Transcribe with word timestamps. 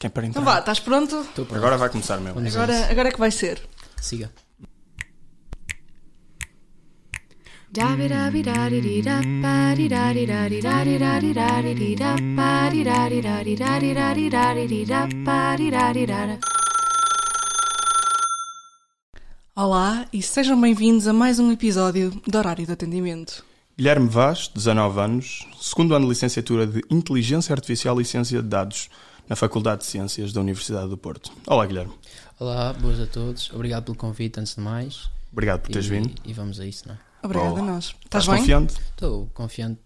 Quem 0.00 0.08
é 0.08 0.10
para 0.10 0.26
entrar? 0.26 0.40
Então 0.40 0.50
vá, 0.50 0.60
estás 0.60 0.80
pronto? 0.80 1.20
Estou 1.20 1.44
pronto. 1.44 1.58
Agora 1.58 1.76
vai 1.76 1.90
começar 1.90 2.16
mesmo. 2.16 2.36
Vamos 2.36 2.56
Agora, 2.56 2.90
agora 2.90 3.08
é 3.10 3.12
que 3.12 3.18
vai 3.18 3.30
ser. 3.30 3.60
Siga. 4.00 4.32
Olá 19.54 20.06
e 20.10 20.22
sejam 20.22 20.58
bem-vindos 20.58 21.06
a 21.06 21.12
mais 21.12 21.38
um 21.38 21.52
episódio 21.52 22.10
do 22.26 22.38
Horário 22.38 22.64
de 22.64 22.72
Atendimento. 22.72 23.44
Guilherme 23.76 24.08
Vaz, 24.08 24.48
19 24.48 24.98
anos, 24.98 25.46
segundo 25.60 25.94
ano 25.94 26.06
de 26.06 26.08
licenciatura 26.08 26.66
de 26.66 26.82
Inteligência 26.90 27.52
Artificial 27.52 28.00
e 28.00 28.04
Ciência 28.06 28.40
de 28.40 28.48
Dados 28.48 28.88
na 29.30 29.36
Faculdade 29.36 29.82
de 29.82 29.86
Ciências 29.86 30.32
da 30.32 30.40
Universidade 30.40 30.88
do 30.88 30.98
Porto. 30.98 31.30
Olá, 31.46 31.64
Guilherme. 31.64 31.92
Olá, 32.36 32.72
boas 32.72 32.98
a 32.98 33.06
todos. 33.06 33.48
Obrigado 33.52 33.84
pelo 33.84 33.96
convite, 33.96 34.40
antes 34.40 34.56
de 34.56 34.60
mais. 34.60 35.08
Obrigado 35.30 35.60
por 35.60 35.70
teres 35.70 35.86
e, 35.86 35.90
vindo. 35.90 36.12
E 36.24 36.32
vamos 36.32 36.58
a 36.58 36.66
isso, 36.66 36.88
não 36.88 36.96
é? 36.96 36.98
Obrigada 37.22 37.50
Boa. 37.50 37.62
a 37.62 37.64
nós. 37.64 37.84
Estás 37.84 38.24
Estás 38.24 38.26
bem? 38.26 38.38
confiante? 38.38 38.74
Estou 38.90 39.30
confiante. 39.32 39.80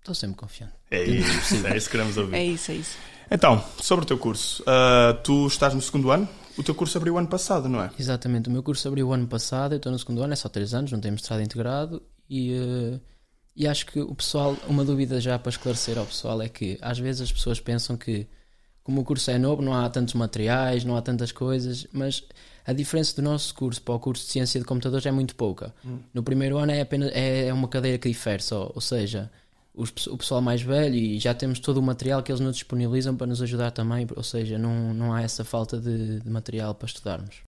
Estou 0.00 0.14
sempre 0.14 0.36
confiante. 0.36 0.74
É 0.90 1.02
isso, 1.02 1.66
é 1.66 1.76
isso 1.78 1.86
que 1.86 1.92
queremos 1.92 2.18
ouvir. 2.18 2.36
É 2.36 2.44
isso, 2.44 2.72
é 2.72 2.74
isso. 2.74 2.98
Então, 3.30 3.64
sobre 3.80 4.04
o 4.04 4.06
teu 4.06 4.18
curso. 4.18 4.62
ah, 4.66 5.18
tu 5.24 5.46
estás 5.46 5.72
no 5.72 5.80
segundo 5.80 6.10
ano? 6.10 6.28
O 6.58 6.62
teu 6.62 6.74
curso 6.74 6.98
abriu 6.98 7.16
ano 7.16 7.28
passado, 7.28 7.70
não 7.70 7.82
é? 7.82 7.90
Exatamente. 7.98 8.50
O 8.50 8.52
meu 8.52 8.62
curso 8.62 8.86
abriu 8.86 9.08
o 9.08 9.12
ano 9.14 9.26
passado, 9.26 9.72
eu 9.72 9.76
estou 9.78 9.90
no 9.90 9.98
segundo 9.98 10.22
ano, 10.22 10.34
é 10.34 10.36
só 10.36 10.50
3 10.50 10.74
anos, 10.74 10.92
não 10.92 11.00
tenho 11.00 11.12
mestrado 11.12 11.40
integrado 11.40 12.02
e, 12.28 12.52
eh, 12.52 13.00
e 13.56 13.66
acho 13.66 13.86
que 13.86 13.98
o 13.98 14.14
pessoal, 14.14 14.54
uma 14.68 14.84
dúvida 14.84 15.22
já 15.22 15.38
para 15.38 15.48
esclarecer 15.48 15.96
ao 15.96 16.04
pessoal 16.04 16.42
é 16.42 16.50
que 16.50 16.76
às 16.82 16.98
vezes 16.98 17.22
as 17.22 17.32
pessoas 17.32 17.58
pensam 17.60 17.96
que 17.96 18.28
como 18.82 19.00
o 19.00 19.04
curso 19.04 19.30
é 19.30 19.38
novo 19.38 19.62
não 19.62 19.74
há 19.74 19.88
tantos 19.88 20.14
materiais, 20.14 20.84
não 20.84 20.96
há 20.96 21.02
tantas 21.02 21.32
coisas, 21.32 21.86
mas 21.92 22.24
a 22.66 22.72
diferença 22.72 23.14
do 23.16 23.22
nosso 23.22 23.54
curso 23.54 23.80
para 23.82 23.94
o 23.94 24.00
curso 24.00 24.24
de 24.24 24.32
Ciência 24.32 24.60
de 24.60 24.66
Computadores 24.66 25.06
é 25.06 25.10
muito 25.10 25.34
pouca. 25.34 25.74
No 26.12 26.22
primeiro 26.22 26.58
ano 26.58 26.72
é 26.72 26.80
apenas 26.80 27.10
é 27.14 27.52
uma 27.52 27.68
cadeira 27.68 27.98
que 27.98 28.08
difere 28.08 28.42
só, 28.42 28.70
ou 28.74 28.80
seja, 28.80 29.30
os 29.74 29.90
o 30.06 30.16
pessoal 30.16 30.40
mais 30.40 30.62
velho 30.62 30.94
e 30.94 31.18
já 31.18 31.34
temos 31.34 31.58
todo 31.58 31.78
o 31.78 31.82
material 31.82 32.22
que 32.22 32.30
eles 32.30 32.40
nos 32.40 32.56
disponibilizam 32.56 33.16
para 33.16 33.26
nos 33.26 33.40
ajudar 33.42 33.70
também, 33.70 34.06
ou 34.14 34.22
seja, 34.22 34.58
não, 34.58 34.92
não 34.94 35.12
há 35.12 35.22
essa 35.22 35.44
falta 35.44 35.78
de, 35.78 36.20
de 36.20 36.30
material 36.30 36.74
para 36.74 36.86
estudarmos. 36.86 37.49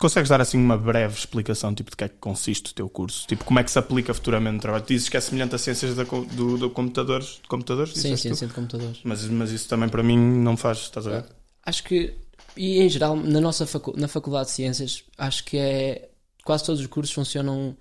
Consegues 0.00 0.30
dar 0.30 0.40
assim 0.40 0.56
uma 0.56 0.78
breve 0.78 1.14
explicação 1.14 1.74
tipo 1.74 1.90
de 1.90 1.96
que 1.96 2.04
é 2.04 2.08
que 2.08 2.16
consiste 2.16 2.72
o 2.72 2.74
teu 2.74 2.88
curso? 2.88 3.26
Tipo, 3.26 3.44
como 3.44 3.58
é 3.58 3.62
que 3.62 3.70
se 3.70 3.78
aplica 3.78 4.14
futuramente 4.14 4.54
no 4.54 4.60
trabalho? 4.60 4.82
Tu 4.82 4.94
dizes 4.94 5.10
que 5.10 5.16
é 5.18 5.20
semelhante 5.20 5.54
a 5.54 5.58
ciências 5.58 5.94
da 5.94 6.04
do, 6.04 6.56
do 6.56 6.70
computadores, 6.70 7.38
de 7.42 7.46
computadores? 7.46 7.92
Sim, 7.92 8.16
ciência 8.16 8.46
de 8.46 8.54
computadores. 8.54 8.98
Mas, 9.04 9.26
mas 9.26 9.50
isso 9.50 9.68
também 9.68 9.90
para 9.90 10.02
mim 10.02 10.16
não 10.16 10.56
faz, 10.56 10.78
estás 10.78 11.06
a 11.06 11.10
ver? 11.10 11.24
Acho 11.66 11.84
que, 11.84 12.14
e 12.56 12.80
em 12.80 12.88
geral, 12.88 13.14
na 13.14 13.42
nossa 13.42 13.66
facu 13.66 13.92
na 13.94 14.08
Faculdade 14.08 14.46
de 14.46 14.52
Ciências, 14.52 15.04
acho 15.18 15.44
que 15.44 15.58
é. 15.58 16.08
Quase 16.44 16.64
todos 16.64 16.80
os 16.80 16.86
cursos 16.86 17.14
funcionam. 17.14 17.76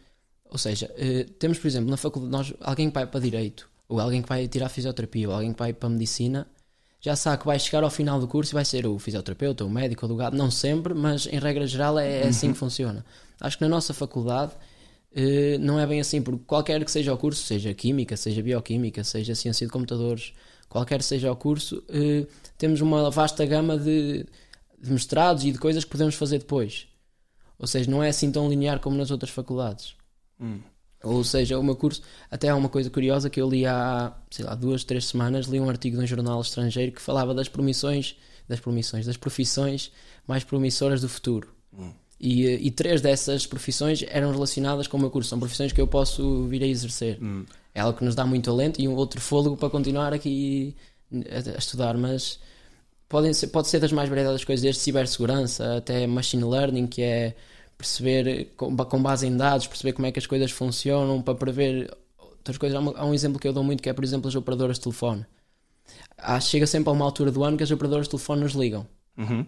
Ou 0.49 0.57
seja, 0.57 0.93
eh, 0.97 1.25
temos, 1.39 1.57
por 1.57 1.67
exemplo, 1.67 1.89
na 1.89 1.95
faculdade, 1.95 2.31
nós, 2.31 2.53
alguém 2.59 2.89
que 2.89 2.95
vai 2.95 3.07
para 3.07 3.21
Direito, 3.21 3.69
ou 3.87 3.97
alguém 3.97 4.21
que 4.21 4.27
vai 4.27 4.45
tirar 4.49 4.67
Fisioterapia, 4.67 5.29
ou 5.29 5.35
alguém 5.35 5.53
que 5.53 5.59
vai 5.59 5.71
para 5.71 5.87
Medicina, 5.87 6.45
já 7.01 7.15
sabe 7.15 7.39
que 7.39 7.45
vai 7.45 7.57
chegar 7.59 7.83
ao 7.83 7.89
final 7.89 8.19
do 8.19 8.27
curso 8.27 8.51
e 8.53 8.55
vai 8.55 8.65
ser 8.65 8.85
o 8.85 8.99
fisioterapeuta, 8.99 9.63
o 9.65 9.69
médico, 9.69 10.03
o 10.03 10.05
advogado. 10.05 10.35
Não 10.35 10.51
sempre, 10.51 10.93
mas 10.93 11.25
em 11.27 11.39
regra 11.39 11.65
geral 11.65 11.97
é, 11.97 12.23
é 12.23 12.27
assim 12.27 12.51
que 12.51 12.57
funciona. 12.59 13.05
Acho 13.39 13.57
que 13.57 13.63
na 13.63 13.69
nossa 13.69 13.93
faculdade. 13.93 14.51
eh, 15.13 15.57
não 15.59 15.79
é 15.79 15.87
bem 15.87 15.99
assim, 15.99 16.21
porque 16.21 16.43
qualquer 16.45 16.83
que 16.85 16.91
seja 16.91 17.13
o 17.13 17.17
curso, 17.17 17.43
seja 17.43 17.73
Química, 17.73 18.15
seja 18.17 18.41
Bioquímica, 18.43 19.03
seja 19.03 19.33
Ciência 19.35 19.65
de 19.65 19.71
Computadores, 19.73 20.33
qualquer 20.67 21.01
seja 21.01 21.31
o 21.31 21.35
curso, 21.35 21.83
eh, 21.89 22.27
temos 22.57 22.81
uma 22.81 23.09
vasta 23.09 23.45
gama 23.45 23.77
de, 23.77 24.25
de 24.79 24.91
mestrados 24.91 25.43
e 25.45 25.51
de 25.51 25.57
coisas 25.57 25.83
que 25.83 25.89
podemos 25.91 26.15
fazer 26.15 26.39
depois. 26.39 26.87
Ou 27.57 27.67
seja, 27.67 27.89
não 27.89 28.03
é 28.03 28.09
assim 28.09 28.31
tão 28.31 28.49
linear 28.49 28.79
como 28.79 28.95
nas 28.97 29.11
outras 29.11 29.31
faculdades. 29.31 29.95
Hum. 30.39 30.59
Ou 31.03 31.23
seja, 31.23 31.57
o 31.57 31.63
meu 31.63 31.75
curso, 31.75 32.01
até 32.29 32.49
há 32.49 32.55
uma 32.55 32.67
coisa 32.67 32.89
curiosa 32.89 33.29
que 33.29 33.39
eu 33.39 33.49
li 33.49 33.65
há, 33.65 34.13
sei 34.29 34.43
lá, 34.43 34.53
duas, 34.53 34.83
três 34.83 35.05
semanas, 35.05 35.45
li 35.45 35.59
um 35.59 35.69
artigo 35.69 35.97
de 35.97 36.03
um 36.03 36.07
jornal 36.07 36.41
estrangeiro 36.41 36.91
que 36.91 37.01
falava 37.01 37.33
das 37.33 37.47
promissões, 37.47 38.17
das 38.47 38.59
promissões, 38.59 39.05
das 39.05 39.15
profissões 39.15 39.91
mais 40.27 40.43
promissoras 40.43 41.01
do 41.01 41.07
futuro. 41.07 41.47
E, 42.19 42.45
eh, 42.45 42.59
e 42.61 42.69
três 42.69 43.01
dessas 43.01 43.47
profissões 43.47 44.03
eram 44.09 44.31
relacionadas 44.31 44.87
com 44.87 44.97
o 44.97 44.99
meu 44.99 45.09
curso. 45.09 45.29
São 45.29 45.39
profissões 45.39 45.71
que 45.71 45.79
eu 45.79 45.87
posso 45.87 46.45
vir 46.47 46.61
a 46.63 46.67
exercer. 46.67 47.17
Hum. 47.21 47.45
É 47.73 47.79
algo 47.79 47.97
que 47.97 48.03
nos 48.03 48.15
dá 48.15 48.25
muito 48.25 48.51
alento 48.51 48.81
e 48.81 48.87
um 48.87 48.95
outro 48.95 49.21
fôlego 49.21 49.55
para 49.55 49.69
continuar 49.69 50.13
aqui 50.13 50.75
a, 51.13 51.55
a 51.55 51.57
estudar, 51.57 51.97
mas 51.97 52.39
podem 53.07 53.33
ser, 53.33 53.47
pode 53.47 53.69
ser 53.69 53.79
das 53.79 53.91
mais 53.91 54.09
variadas 54.09 54.43
coisas, 54.43 54.61
desde 54.61 54.81
cibersegurança 54.81 55.77
até 55.77 56.05
machine 56.05 56.43
learning, 56.43 56.87
que 56.87 57.01
é 57.01 57.35
perceber 57.79 58.51
com, 58.57 58.75
ba- 58.75 58.85
com 58.85 59.01
base 59.01 59.25
em 59.25 59.35
dados, 59.35 59.65
perceber 59.65 59.93
como 59.93 60.05
é 60.05 60.11
que 60.11 60.19
as 60.19 60.27
coisas 60.27 60.51
funcionam 60.51 61.21
para 61.21 61.33
prever 61.33 61.89
outras 62.19 62.57
coisas. 62.57 62.75
Há, 62.77 62.81
uma- 62.81 62.97
há 62.97 63.05
um 63.05 63.13
exemplo 63.13 63.39
que 63.39 63.47
eu 63.47 63.53
dou 63.53 63.63
muito 63.63 63.81
que 63.81 63.89
é, 63.89 63.93
por 63.93 64.03
exemplo, 64.03 64.27
as 64.27 64.35
operadoras 64.35 64.75
de 64.77 64.83
telefone. 64.83 65.25
Há- 66.17 66.41
chega 66.41 66.67
sempre 66.67 66.89
a 66.89 66.91
uma 66.91 67.05
altura 67.05 67.31
do 67.31 67.41
ano 67.43 67.55
que 67.57 67.63
as 67.63 67.71
operadoras 67.71 68.05
de 68.07 68.11
telefone 68.11 68.41
nos 68.41 68.51
ligam. 68.53 68.85
Uhum. 69.17 69.45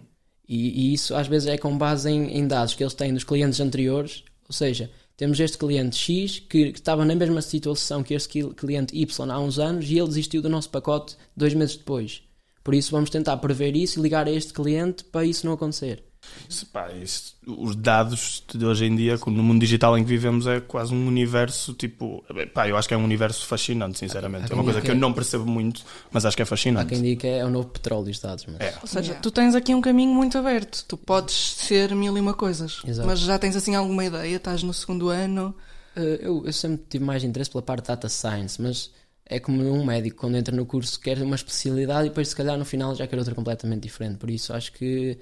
E, 0.48 0.90
e 0.90 0.94
isso 0.94 1.14
às 1.14 1.28
vezes 1.28 1.48
é 1.50 1.58
com 1.58 1.78
base 1.78 2.10
em, 2.10 2.38
em 2.38 2.48
dados 2.48 2.74
que 2.74 2.82
eles 2.82 2.94
têm 2.94 3.14
dos 3.14 3.26
clientes 3.26 3.60
anteriores. 3.60 4.24
Ou 4.48 4.54
seja, 4.54 4.90
temos 5.18 5.38
este 5.40 5.58
cliente 5.58 5.98
X 5.98 6.40
que, 6.40 6.72
que 6.72 6.80
estava 6.80 7.04
na 7.04 7.14
mesma 7.16 7.42
situação 7.42 8.02
que 8.02 8.14
este 8.14 8.44
cliente 8.56 8.98
Y 8.98 9.30
há 9.30 9.40
uns 9.40 9.60
anos 9.60 9.90
e 9.90 9.98
ele 9.98 10.08
desistiu 10.08 10.42
do 10.42 10.50
nosso 10.50 10.70
pacote 10.70 11.18
dois 11.36 11.54
meses 11.54 11.76
depois. 11.76 12.24
Por 12.64 12.74
isso 12.74 12.92
vamos 12.92 13.10
tentar 13.10 13.36
prever 13.38 13.76
isso 13.76 14.00
e 14.00 14.04
ligar 14.04 14.26
a 14.26 14.32
este 14.32 14.54
cliente 14.54 15.04
para 15.04 15.26
isso 15.26 15.46
não 15.46 15.54
acontecer. 15.54 16.04
Isso, 16.48 16.66
pá, 16.68 16.92
isso- 16.92 17.36
os 17.46 17.76
dados 17.76 18.44
de 18.54 18.66
hoje 18.66 18.86
em 18.86 18.96
dia, 18.96 19.18
no 19.28 19.44
mundo 19.44 19.60
digital 19.60 19.98
em 19.98 20.04
que 20.04 20.10
vivemos, 20.10 20.46
é 20.48 20.60
quase 20.60 20.94
um 20.94 21.08
universo 21.08 21.74
tipo. 21.74 22.24
Pá, 22.54 22.68
eu 22.68 22.78
acho 22.78 22.88
que 22.88 22.94
é 22.94 22.98
um 22.98 23.04
universo 23.04 23.46
fascinante, 23.48 23.98
sinceramente. 24.00 24.46
Há 24.46 24.54
É 24.54 24.56
uma 24.56 24.64
coisa 24.64 24.82
que 24.82 24.90
eu 24.92 24.96
é- 24.96 24.98
não 24.98 25.12
percebo 25.14 25.46
muito, 25.46 25.84
mas 26.12 26.26
acho 26.26 26.36
que 26.36 26.42
é 26.42 26.44
Há 26.44 26.48
fascinante. 26.48 26.90
quem 26.94 27.02
diga 27.02 27.22
que 27.22 27.28
é 27.28 27.44
o 27.46 27.50
novo 27.50 27.68
petróleo 27.70 28.10
os 28.12 28.20
dados. 28.20 28.46
Mas... 28.48 28.60
É. 28.60 28.78
Ou 28.82 28.88
seja, 28.88 29.14
tu 29.16 29.32
tens 29.32 29.56
aqui 29.56 29.74
um 29.74 29.82
caminho 29.82 30.14
muito 30.14 30.38
aberto. 30.38 30.86
Tu 30.88 30.96
podes 30.98 31.36
ser 31.36 31.94
mil 31.96 32.16
e 32.18 32.22
uma 32.22 32.34
coisas. 32.34 32.82
Exato. 32.86 33.08
Mas 33.08 33.20
já 33.20 33.40
tens 33.40 33.56
assim 33.56 33.76
alguma 33.76 34.06
ideia? 34.06 34.36
Estás 34.36 34.62
no 34.64 34.74
segundo 34.74 35.10
ano. 35.10 35.56
Uh, 35.96 36.00
eu, 36.22 36.44
eu 36.46 36.54
sempre 36.54 36.86
tive 36.90 37.04
mais 37.04 37.24
interesse 37.24 37.50
pela 37.52 37.62
parte 37.62 37.84
de 37.84 37.88
data 37.90 38.08
science, 38.08 38.62
mas 38.62 38.92
é 39.26 39.40
como 39.40 39.62
um 39.74 39.84
médico 39.86 40.18
quando 40.22 40.38
entra 40.38 40.56
no 40.56 40.66
curso 40.66 41.00
quer 41.00 41.18
uma 41.22 41.36
especialidade 41.36 42.06
e 42.06 42.10
depois 42.10 42.30
se 42.30 42.36
calhar 42.36 42.58
no 42.58 42.64
final 42.66 42.96
já 42.96 43.06
quer 43.08 43.18
outra 43.18 43.34
completamente 43.36 43.82
diferente. 43.84 44.18
Por 44.18 44.30
isso 44.30 44.54
acho 44.54 44.72
que 44.72 45.18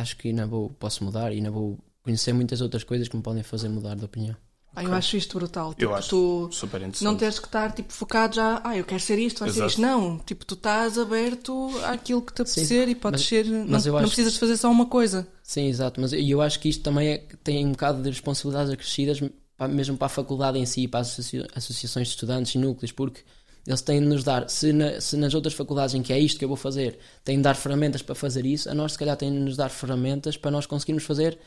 acho 0.00 0.16
que 0.16 0.28
ainda 0.28 0.46
vou, 0.46 0.70
posso 0.70 1.04
mudar 1.04 1.32
e 1.32 1.36
ainda 1.36 1.50
vou 1.50 1.78
conhecer 2.02 2.32
muitas 2.32 2.60
outras 2.60 2.84
coisas 2.84 3.08
que 3.08 3.16
me 3.16 3.22
podem 3.22 3.42
fazer 3.42 3.68
mudar 3.68 3.94
de 3.96 4.04
opinião. 4.04 4.36
Ah, 4.76 4.84
eu 4.84 4.92
acho 4.94 5.16
isto 5.16 5.36
brutal. 5.38 5.70
Eu 5.70 5.74
Tipo, 5.74 5.94
acho 5.94 6.08
tu 6.10 6.48
super 6.52 6.76
interessante. 6.78 7.04
não 7.04 7.16
teres 7.16 7.38
que 7.40 7.46
estar 7.46 7.72
tipo, 7.72 7.92
focado 7.92 8.36
já, 8.36 8.60
ah, 8.62 8.76
eu 8.76 8.84
quero 8.84 9.00
ser 9.00 9.18
isto, 9.18 9.40
vai 9.40 9.48
ser 9.48 9.56
Exato. 9.56 9.70
isto. 9.70 9.80
Não, 9.80 10.18
tipo, 10.20 10.44
tu 10.46 10.54
estás 10.54 10.96
aberto 10.98 11.68
àquilo 11.84 12.22
que 12.22 12.32
te 12.32 12.42
apetecer 12.42 12.88
e 12.88 12.94
podes 12.94 13.20
mas- 13.22 13.28
ser. 13.28 13.44
mas 13.46 13.84
não, 13.84 13.90
eu 13.90 13.92
não 13.94 13.98
acho 13.98 14.06
precisas 14.08 14.32
que- 14.34 14.36
de 14.36 14.40
fazer 14.40 14.56
só 14.56 14.70
uma 14.70 14.86
coisa. 14.86 15.26
Sim, 15.42 15.66
exato, 15.66 16.00
mas 16.00 16.12
e 16.12 16.30
eu 16.30 16.40
acho 16.40 16.60
que 16.60 16.68
isto 16.68 16.82
também 16.84 17.08
é, 17.08 17.18
tem 17.42 17.66
um 17.66 17.72
bocado 17.72 18.00
de 18.02 18.08
responsabilidades 18.10 18.72
acrescidas 18.72 19.20
para- 19.56 19.66
mesmo 19.68 19.96
para 19.96 20.06
a 20.06 20.10
faculdade 20.10 20.58
em 20.58 20.66
si, 20.66 20.86
para 20.86 21.00
as 21.00 21.08
associa- 21.12 21.48
associações 21.56 22.06
de 22.08 22.12
estudantes 22.14 22.54
e 22.54 22.58
núcleos, 22.58 22.92
porque 22.92 23.22
eles 23.68 23.82
têm 23.82 24.00
de 24.00 24.06
nos 24.06 24.24
dar, 24.24 24.48
se, 24.48 24.72
na- 24.72 25.00
se 25.00 25.16
nas 25.16 25.34
outras 25.34 25.54
faculdades 25.54 25.94
em 25.94 26.02
que 26.02 26.12
é 26.12 26.18
isto 26.18 26.38
que 26.38 26.44
eu 26.44 26.48
vou 26.48 26.56
fazer, 26.56 26.98
têm 27.22 27.36
de 27.36 27.42
dar 27.42 27.54
ferramentas 27.54 28.00
para 28.02 28.14
fazer 28.14 28.46
isso, 28.46 28.70
a 28.70 28.74
nós 28.74 28.92
se 28.92 28.98
calhar 28.98 29.16
têm 29.16 29.30
de 29.30 29.38
nos 29.38 29.56
dar 29.56 29.68
ferramentas 29.68 30.36
para 30.36 30.50
nós 30.50 30.64
conseguirmos 30.66 31.04
fazer 31.04 31.38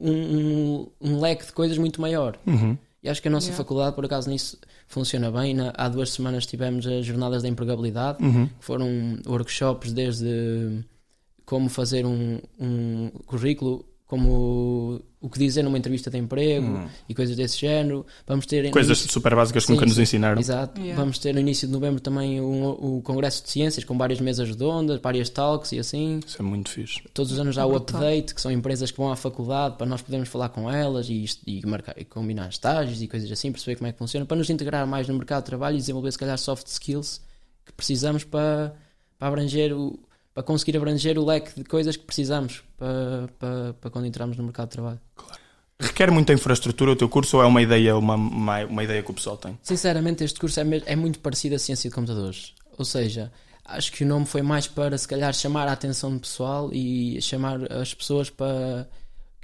um, 0.00 0.10
um- 0.10 0.86
um 1.00 1.20
leque 1.20 1.46
de 1.46 1.52
coisas 1.52 1.78
muito 1.78 2.00
maior. 2.00 2.36
Uhum. 2.46 2.76
E 3.02 3.08
acho 3.08 3.20
que 3.20 3.28
a 3.28 3.30
nossa 3.30 3.46
Yeah. 3.48 3.56
faculdade, 3.62 3.94
por 3.96 4.04
acaso, 4.04 4.28
nisso 4.30 4.56
funciona 4.86 5.30
bem. 5.30 5.54
Na- 5.54 5.72
há 5.76 5.88
duas 5.88 6.10
semanas 6.10 6.46
tivemos 6.46 6.86
as 6.86 7.04
jornadas 7.06 7.42
da 7.42 7.48
empregabilidade, 7.48 8.22
Uhum. 8.22 8.46
que 8.46 8.64
foram 8.64 9.18
workshops 9.26 9.92
desde 9.92 10.84
como 11.44 11.68
fazer 11.68 12.06
um, 12.06 12.38
um 12.60 13.10
currículo, 13.26 13.84
como 14.12 15.00
o 15.22 15.28
que 15.30 15.38
dizer 15.38 15.62
numa 15.62 15.78
entrevista 15.78 16.10
de 16.10 16.18
emprego 16.18 16.86
e 17.08 17.14
coisas 17.14 17.34
desse 17.34 17.58
género. 17.58 18.04
Vamos 18.26 18.44
ter 18.44 18.66
Hum. 18.66 18.70
Coisas 18.70 18.98
início- 18.98 19.10
super 19.12 19.34
básicas 19.34 19.64
que 19.64 19.72
nunca 19.72 19.86
nos 19.86 19.98
ensinaram. 19.98 20.38
Exato. 20.38 20.78
Yeah. 20.80 21.00
Vamos 21.00 21.18
ter 21.18 21.32
no 21.32 21.40
início 21.40 21.66
de 21.66 21.72
novembro 21.72 22.00
também 22.00 22.38
um, 22.40 22.68
o 22.68 23.00
Congresso 23.02 23.42
de 23.42 23.50
Ciências 23.50 23.84
com 23.84 23.96
várias 23.96 24.20
mesas 24.20 24.46
redondas, 24.48 25.00
várias 25.00 25.30
talks 25.30 25.72
e 25.72 25.78
assim. 25.78 26.20
Isso 26.26 26.36
é 26.40 26.44
muito 26.44 26.68
fixe. 26.68 27.00
Todos 27.14 27.32
os 27.32 27.38
anos 27.38 27.56
há 27.56 27.64
o 27.64 27.70
Brutal. 27.70 28.00
update, 28.02 28.34
que 28.34 28.40
são 28.40 28.50
empresas 28.50 28.90
que 28.90 28.98
vão 28.98 29.10
à 29.10 29.16
faculdade 29.16 29.76
para 29.78 29.86
nós 29.86 30.02
podermos 30.02 30.28
falar 30.28 30.50
com 30.50 30.70
elas 30.70 31.08
e, 31.08 31.24
e 31.46 31.64
marcar, 31.66 31.94
e 31.96 32.04
combinar 32.04 32.48
estágios 32.50 33.00
e 33.00 33.08
coisas 33.08 33.30
assim, 33.32 33.50
perceber 33.50 33.76
como 33.76 33.88
é 33.88 33.92
que 33.92 33.98
funciona, 33.98 34.26
para 34.26 34.36
nos 34.36 34.50
integrar 34.50 34.86
mais 34.86 35.08
no 35.08 35.14
mercado 35.14 35.42
de 35.44 35.46
trabalho 35.46 35.76
e 35.76 35.78
desenvolver 35.78 36.12
se 36.12 36.18
calhar 36.18 36.36
soft 36.36 36.66
skills 36.66 37.20
que 37.64 37.72
precisamos 37.72 38.24
para, 38.24 38.74
para 39.18 39.28
abranger 39.28 39.72
o 39.72 39.98
para 40.34 40.42
conseguir 40.42 40.76
abranger 40.76 41.18
o 41.18 41.24
leque 41.24 41.54
de 41.54 41.64
coisas 41.64 41.96
que 41.96 42.04
precisamos 42.04 42.62
para, 42.76 43.28
para, 43.38 43.72
para 43.74 43.90
quando 43.90 44.06
entrarmos 44.06 44.36
no 44.36 44.44
mercado 44.44 44.68
de 44.68 44.72
trabalho. 44.72 45.00
Requer 45.78 46.10
muita 46.10 46.32
infraestrutura 46.32 46.92
o 46.92 46.96
teu 46.96 47.08
curso 47.08 47.38
ou 47.38 47.42
é 47.42 47.46
uma 47.46 47.60
ideia, 47.60 47.96
uma, 47.96 48.14
uma, 48.14 48.64
uma 48.64 48.84
ideia 48.84 49.02
que 49.02 49.10
o 49.10 49.14
pessoal 49.14 49.36
tem? 49.36 49.58
Sinceramente, 49.62 50.22
este 50.22 50.38
curso 50.38 50.60
é, 50.60 50.64
é 50.86 50.96
muito 50.96 51.18
parecido 51.18 51.56
à 51.56 51.58
ciência 51.58 51.90
de 51.90 51.94
computadores. 51.94 52.54
Ou 52.78 52.84
seja, 52.84 53.32
acho 53.64 53.90
que 53.92 54.04
o 54.04 54.06
nome 54.06 54.24
foi 54.24 54.42
mais 54.42 54.68
para 54.68 54.96
se 54.96 55.08
calhar 55.08 55.34
chamar 55.34 55.66
a 55.66 55.72
atenção 55.72 56.12
do 56.12 56.20
pessoal 56.20 56.70
e 56.72 57.20
chamar 57.20 57.70
as 57.72 57.92
pessoas 57.92 58.30
para 58.30 58.88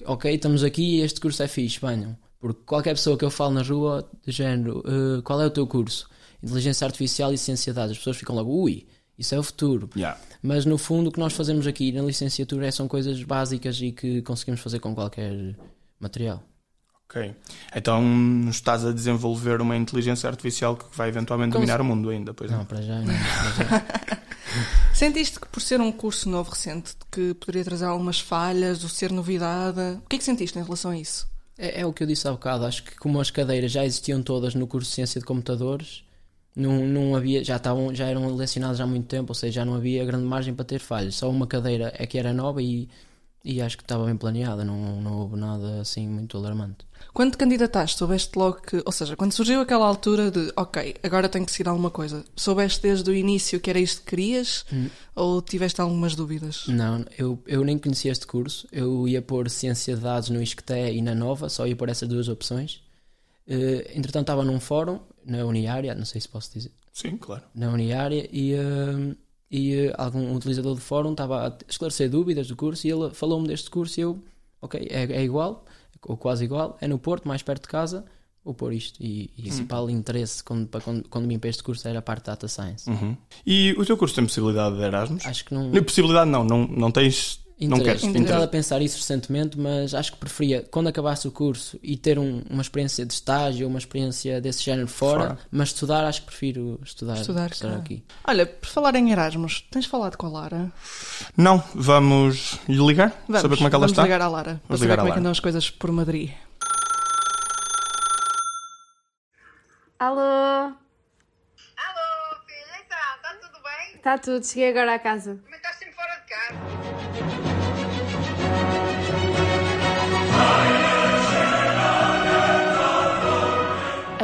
ok, 0.05 0.33
estamos 0.33 0.63
aqui 0.63 0.99
e 0.99 1.01
este 1.01 1.21
curso 1.21 1.43
é 1.43 1.49
fixe, 1.49 1.81
venham. 1.81 2.17
Porque 2.41 2.63
qualquer 2.65 2.95
pessoa 2.95 3.17
que 3.19 3.25
eu 3.25 3.31
falo 3.31 3.55
na 3.55 3.63
rua, 3.63 4.09
de 4.25 4.31
género, 4.31 4.79
uh, 4.87 5.23
qual 5.23 5.41
é 5.43 5.47
o 5.47 5.51
teu 5.51 5.67
curso? 5.67 6.09
Inteligência 6.43 6.85
Artificial 6.85 7.33
e 7.33 7.39
Ciência 7.39 7.73
de 7.73 7.77
Dados. 7.77 7.93
As 7.93 7.99
pessoas 7.99 8.17
ficam 8.17 8.37
logo, 8.37 8.63
ui, 8.63 8.87
isso 9.19 9.35
é 9.35 9.39
o 9.39 9.43
futuro. 9.43 9.91
Yeah. 9.97 10.19
Mas 10.43 10.65
no 10.65 10.79
fundo 10.79 11.09
o 11.09 11.13
que 11.13 11.19
nós 11.19 11.33
fazemos 11.33 11.67
aqui 11.67 11.91
na 11.93 12.03
licenciatura 12.03 12.67
é, 12.67 12.71
são 12.71 12.87
coisas 12.87 13.23
básicas 13.23 13.81
e 13.81 13.93
que 13.93 14.23
conseguimos 14.23 14.61
fazer 14.61 14.79
com 14.79 14.95
qualquer 14.95 15.57
material. 15.99 16.43
Ok. 17.11 17.35
Então 17.75 18.03
estás 18.51 18.85
a 18.85 18.93
desenvolver 18.93 19.61
uma 19.63 19.77
inteligência 19.77 20.29
artificial 20.29 20.77
que 20.77 20.85
vai 20.97 21.09
eventualmente 21.09 21.55
dominar 21.55 21.81
o 21.81 21.85
mundo 21.85 22.11
ainda, 22.11 22.35
pois 22.35 22.51
Não, 22.51 22.59
não. 22.59 22.65
para 22.67 22.83
já 22.83 23.01
não. 23.01 23.07
Para 23.07 23.65
já. 23.65 24.23
Sentiste 24.95 25.41
que 25.41 25.49
por 25.49 25.61
ser 25.61 25.81
um 25.81 25.91
curso 25.91 26.29
novo, 26.29 26.51
recente, 26.51 26.93
que 27.11 27.33
poderia 27.35 27.65
trazer 27.65 27.87
algumas 27.87 28.21
falhas, 28.21 28.83
ou 28.83 28.89
ser 28.89 29.11
novidade, 29.11 29.81
o 30.05 30.09
que 30.09 30.17
é 30.17 30.19
que 30.19 30.25
sentiste 30.25 30.59
em 30.59 30.63
relação 30.63 30.91
a 30.91 30.99
isso? 30.99 31.27
É, 31.57 31.81
é 31.81 31.87
o 31.87 31.93
que 31.93 32.03
eu 32.03 32.07
disse 32.07 32.29
há 32.29 32.33
bocado. 32.33 32.67
Acho 32.67 32.83
que 32.83 32.97
como 32.97 33.21
as 33.21 33.31
cadeiras 33.31 33.73
já 33.73 33.85
existiam 33.85 34.23
todas 34.23 34.55
no 34.55 34.67
curso 34.67 34.91
de 34.91 34.95
Ciência 34.97 35.21
de 35.21 35.27
Computadores, 35.27 36.05
não, 36.59 36.85
não 36.85 37.15
havia, 37.15 37.45
já, 37.45 37.57
estavam, 37.57 37.95
já 37.95 38.07
eram 38.07 38.35
lecionadas 38.35 38.81
há 38.81 38.87
muito 38.87 39.07
tempo, 39.07 39.31
ou 39.31 39.35
seja, 39.35 39.61
já 39.61 39.65
não 39.65 39.75
havia 39.75 40.05
grande 40.05 40.25
margem 40.25 40.53
para 40.53 40.65
ter 40.65 40.81
falhas. 40.81 41.15
Só 41.15 41.31
uma 41.31 41.47
cadeira 41.47 41.93
é 41.97 42.05
que 42.05 42.19
era 42.19 42.33
nova 42.33 42.61
e, 42.61 42.89
e 43.45 43.63
acho 43.63 43.77
que 43.77 43.85
estava 43.85 44.05
bem 44.05 44.17
planeada, 44.17 44.65
não, 44.65 45.01
não 45.01 45.21
houve 45.21 45.37
nada 45.37 45.81
assim 45.81 46.09
muito 46.09 46.37
alarmante. 46.37 46.85
Quando 47.15 47.33
te 47.33 47.39
candidataste, 47.39 47.97
soubeste 47.97 48.37
logo 48.37 48.61
que, 48.61 48.83
ou 48.85 48.91
seja, 48.91 49.15
quando 49.15 49.33
surgiu 49.33 49.61
aquela 49.61 49.87
altura 49.87 50.33
de, 50.33 50.53
ok, 50.57 50.97
agora 51.01 51.29
tenho 51.29 51.47
que 51.47 51.53
seguir 51.53 51.69
alguma 51.69 51.91
coisa, 51.91 52.25
soubeste 52.35 52.83
desde 52.83 53.09
o 53.09 53.15
início 53.15 53.61
que 53.61 53.71
era 53.71 53.79
isto 53.79 54.03
que 54.03 54.11
querias 54.11 54.67
ou 55.15 55.41
tiveste 55.41 55.81
algumas 55.81 56.17
dúvidas? 56.17 56.65
Não, 56.67 57.05
eu, 57.17 57.39
eu 57.47 57.63
nem 57.63 57.79
conhecia 57.79 58.11
este 58.11 58.27
curso. 58.27 58.67
Eu 58.73 59.07
ia 59.07 59.23
pôr 59.23 59.49
Ciência 59.49 59.95
de 59.95 60.03
Dados 60.03 60.29
no 60.29 60.43
ISCTE 60.43 60.93
e 60.93 61.03
na 61.03 61.15
Nova, 61.15 61.49
só 61.49 61.67
ia 61.69 61.77
pôr 61.77 61.89
essas 61.89 62.09
duas 62.09 62.29
opções. 62.29 62.83
Eh, 63.49 63.93
entretanto, 63.95 64.25
estava 64.25 64.45
num 64.45 64.61
fórum, 64.61 65.01
na 65.29 65.45
Uniária, 65.45 65.95
não 65.95 66.05
sei 66.05 66.21
se 66.21 66.29
posso 66.29 66.53
dizer, 66.53 66.73
Sim, 66.93 67.17
claro. 67.17 67.43
na 67.55 67.71
Uniária, 67.71 68.29
e, 68.33 68.55
eh, 68.55 69.17
e 69.51 69.75
eh, 69.75 69.95
algum 69.97 70.35
utilizador 70.35 70.75
do 70.75 70.81
fórum 70.81 71.13
estava 71.13 71.47
a 71.47 71.57
esclarecer 71.69 72.11
dúvidas 72.11 72.49
do 72.49 72.57
curso 72.57 72.87
e 72.87 72.91
ele 72.91 73.11
falou-me 73.11 73.47
deste 73.47 73.71
curso 73.71 74.01
e 74.01 74.03
eu, 74.03 74.23
ok, 74.61 74.89
é, 74.91 75.05
é 75.05 75.23
igual, 75.23 75.65
ou 76.07 76.17
quase 76.17 76.45
igual, 76.45 76.77
é 76.81 76.89
no 76.89 76.99
Porto, 76.99 77.29
mais 77.29 77.43
perto 77.43 77.63
de 77.63 77.69
casa, 77.69 78.05
vou 78.45 78.55
pôr 78.55 78.73
isto. 78.73 79.01
E, 79.03 79.31
e 79.37 79.41
o 79.41 79.43
principal 79.43 79.91
interesse 79.91 80.43
quando, 80.43 80.69
quando, 80.83 81.09
quando 81.09 81.29
vim 81.29 81.39
para 81.39 81.51
este 81.51 81.63
curso 81.63 81.87
era 81.87 81.99
a 81.99 82.03
parte 82.03 82.23
de 82.23 82.27
Data 82.27 82.49
Science. 82.49 82.89
Uhum. 82.89 83.17
E 83.47 83.75
o 83.77 83.85
teu 83.85 83.97
curso 83.97 84.15
tem 84.15 84.25
possibilidade 84.25 84.77
de 84.77 84.83
Erasmus? 84.83 85.27
Acho 85.27 85.45
que 85.45 85.55
não. 85.55 85.71
Não, 85.71 85.83
possibilidade 85.83 86.31
não, 86.31 86.45
não, 86.45 86.67
não 86.67 86.91
tens. 86.91 87.41
Não 87.61 87.79
queres. 87.79 88.03
Interesse. 88.03 88.07
Interesse. 88.07 88.25
estado 88.27 88.43
a 88.45 88.49
pensar 88.49 88.81
isso 88.83 88.97
recentemente, 88.99 89.59
mas 89.59 89.93
acho 89.95 90.13
que 90.13 90.19
preferia, 90.19 90.65
quando 90.71 90.87
acabasse 90.89 91.27
o 91.27 91.33
curso 91.33 91.79
e 91.83 91.97
ter 91.97 92.19
um- 92.19 92.43
uma 92.49 92.63
experiência 92.63 93.05
de 93.05 93.13
estágio, 93.13 93.67
uma 93.67 93.79
experiência 93.79 94.41
desse 94.41 94.63
género 94.63 94.87
fora, 94.87 95.21
Fora. 95.21 95.39
mas 95.51 95.69
estudar, 95.71 96.05
acho 96.05 96.21
que 96.21 96.27
prefiro 96.27 96.79
estudar, 96.85 97.15
Estudar 97.17 97.51
estar 97.51 97.75
aqui. 97.75 98.05
Olha, 98.25 98.47
por 98.47 98.69
falar 98.69 98.95
em 98.95 99.11
Erasmus, 99.11 99.63
tens 99.73 99.87
falado 99.87 100.17
com 100.17 100.27
a 100.27 100.31
Lara? 100.31 100.73
Não, 101.37 101.63
vamos 101.75 102.59
lhe 102.69 102.79
ligar? 102.87 103.13
Vamos, 103.27 103.43
saber 103.43 103.57
como 103.57 103.67
é 103.67 103.71
que 103.71 103.75
ela 103.77 103.81
vamos 103.87 103.93
está? 103.93 104.03
ligar 104.05 104.21
à 104.23 104.29
Lara, 104.29 104.45
para 104.45 104.61
Vamos 104.69 104.81
saber 104.81 104.83
ligar 104.93 104.95
à 104.95 104.97
como 104.99 105.09
é 105.09 105.13
que 105.15 105.19
andam 105.19 105.33
as 105.33 105.41
coisas 105.41 105.69
por 105.71 105.91
Madrid. 105.91 106.31
Alô? 109.99 110.21
Alô, 110.21 110.77
filha, 112.47 112.85
então, 112.87 112.99
está 113.17 113.35
tudo 113.41 113.63
bem? 113.65 113.97
Está 113.97 114.19
tudo, 114.19 114.47
cheguei 114.47 114.71
agora 114.71 114.95
à 114.95 114.99
casa. 114.99 115.41
Também 115.45 115.61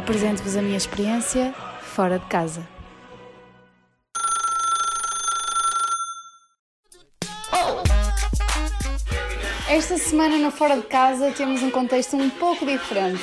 Apresento-vos 0.05 0.55
a 0.55 0.61
minha 0.61 0.77
experiência 0.77 1.55
fora 1.81 2.19
de 2.19 2.27
casa. 2.27 2.69
Esta 9.67 9.97
semana 9.97 10.37
no 10.37 10.51
Fora 10.51 10.77
de 10.77 10.83
Casa 10.83 11.33
temos 11.35 11.63
um 11.63 11.71
contexto 11.71 12.19
um 12.19 12.29
pouco 12.29 12.67
diferente. 12.67 13.23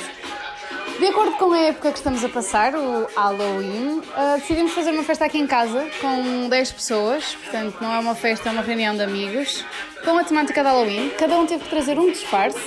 De 0.98 1.06
acordo 1.06 1.36
com 1.36 1.52
a 1.52 1.58
época 1.58 1.92
que 1.92 1.98
estamos 1.98 2.24
a 2.24 2.28
passar, 2.28 2.74
o 2.74 3.06
Halloween, 3.14 4.02
ah, 4.16 4.38
decidimos 4.40 4.72
fazer 4.72 4.90
uma 4.90 5.04
festa 5.04 5.24
aqui 5.24 5.38
em 5.38 5.46
casa 5.46 5.88
com 6.00 6.48
10 6.48 6.72
pessoas, 6.72 7.36
portanto 7.36 7.76
não 7.80 7.94
é 7.94 7.98
uma 8.00 8.16
festa, 8.16 8.48
é 8.48 8.52
uma 8.52 8.62
reunião 8.62 8.96
de 8.96 9.02
amigos, 9.02 9.64
com 10.04 10.18
a 10.18 10.24
temática 10.24 10.60
de 10.60 10.68
Halloween. 10.68 11.10
Cada 11.10 11.38
um 11.38 11.46
teve 11.46 11.62
que 11.62 11.70
trazer 11.70 11.96
um 11.96 12.10
disfarce, 12.10 12.58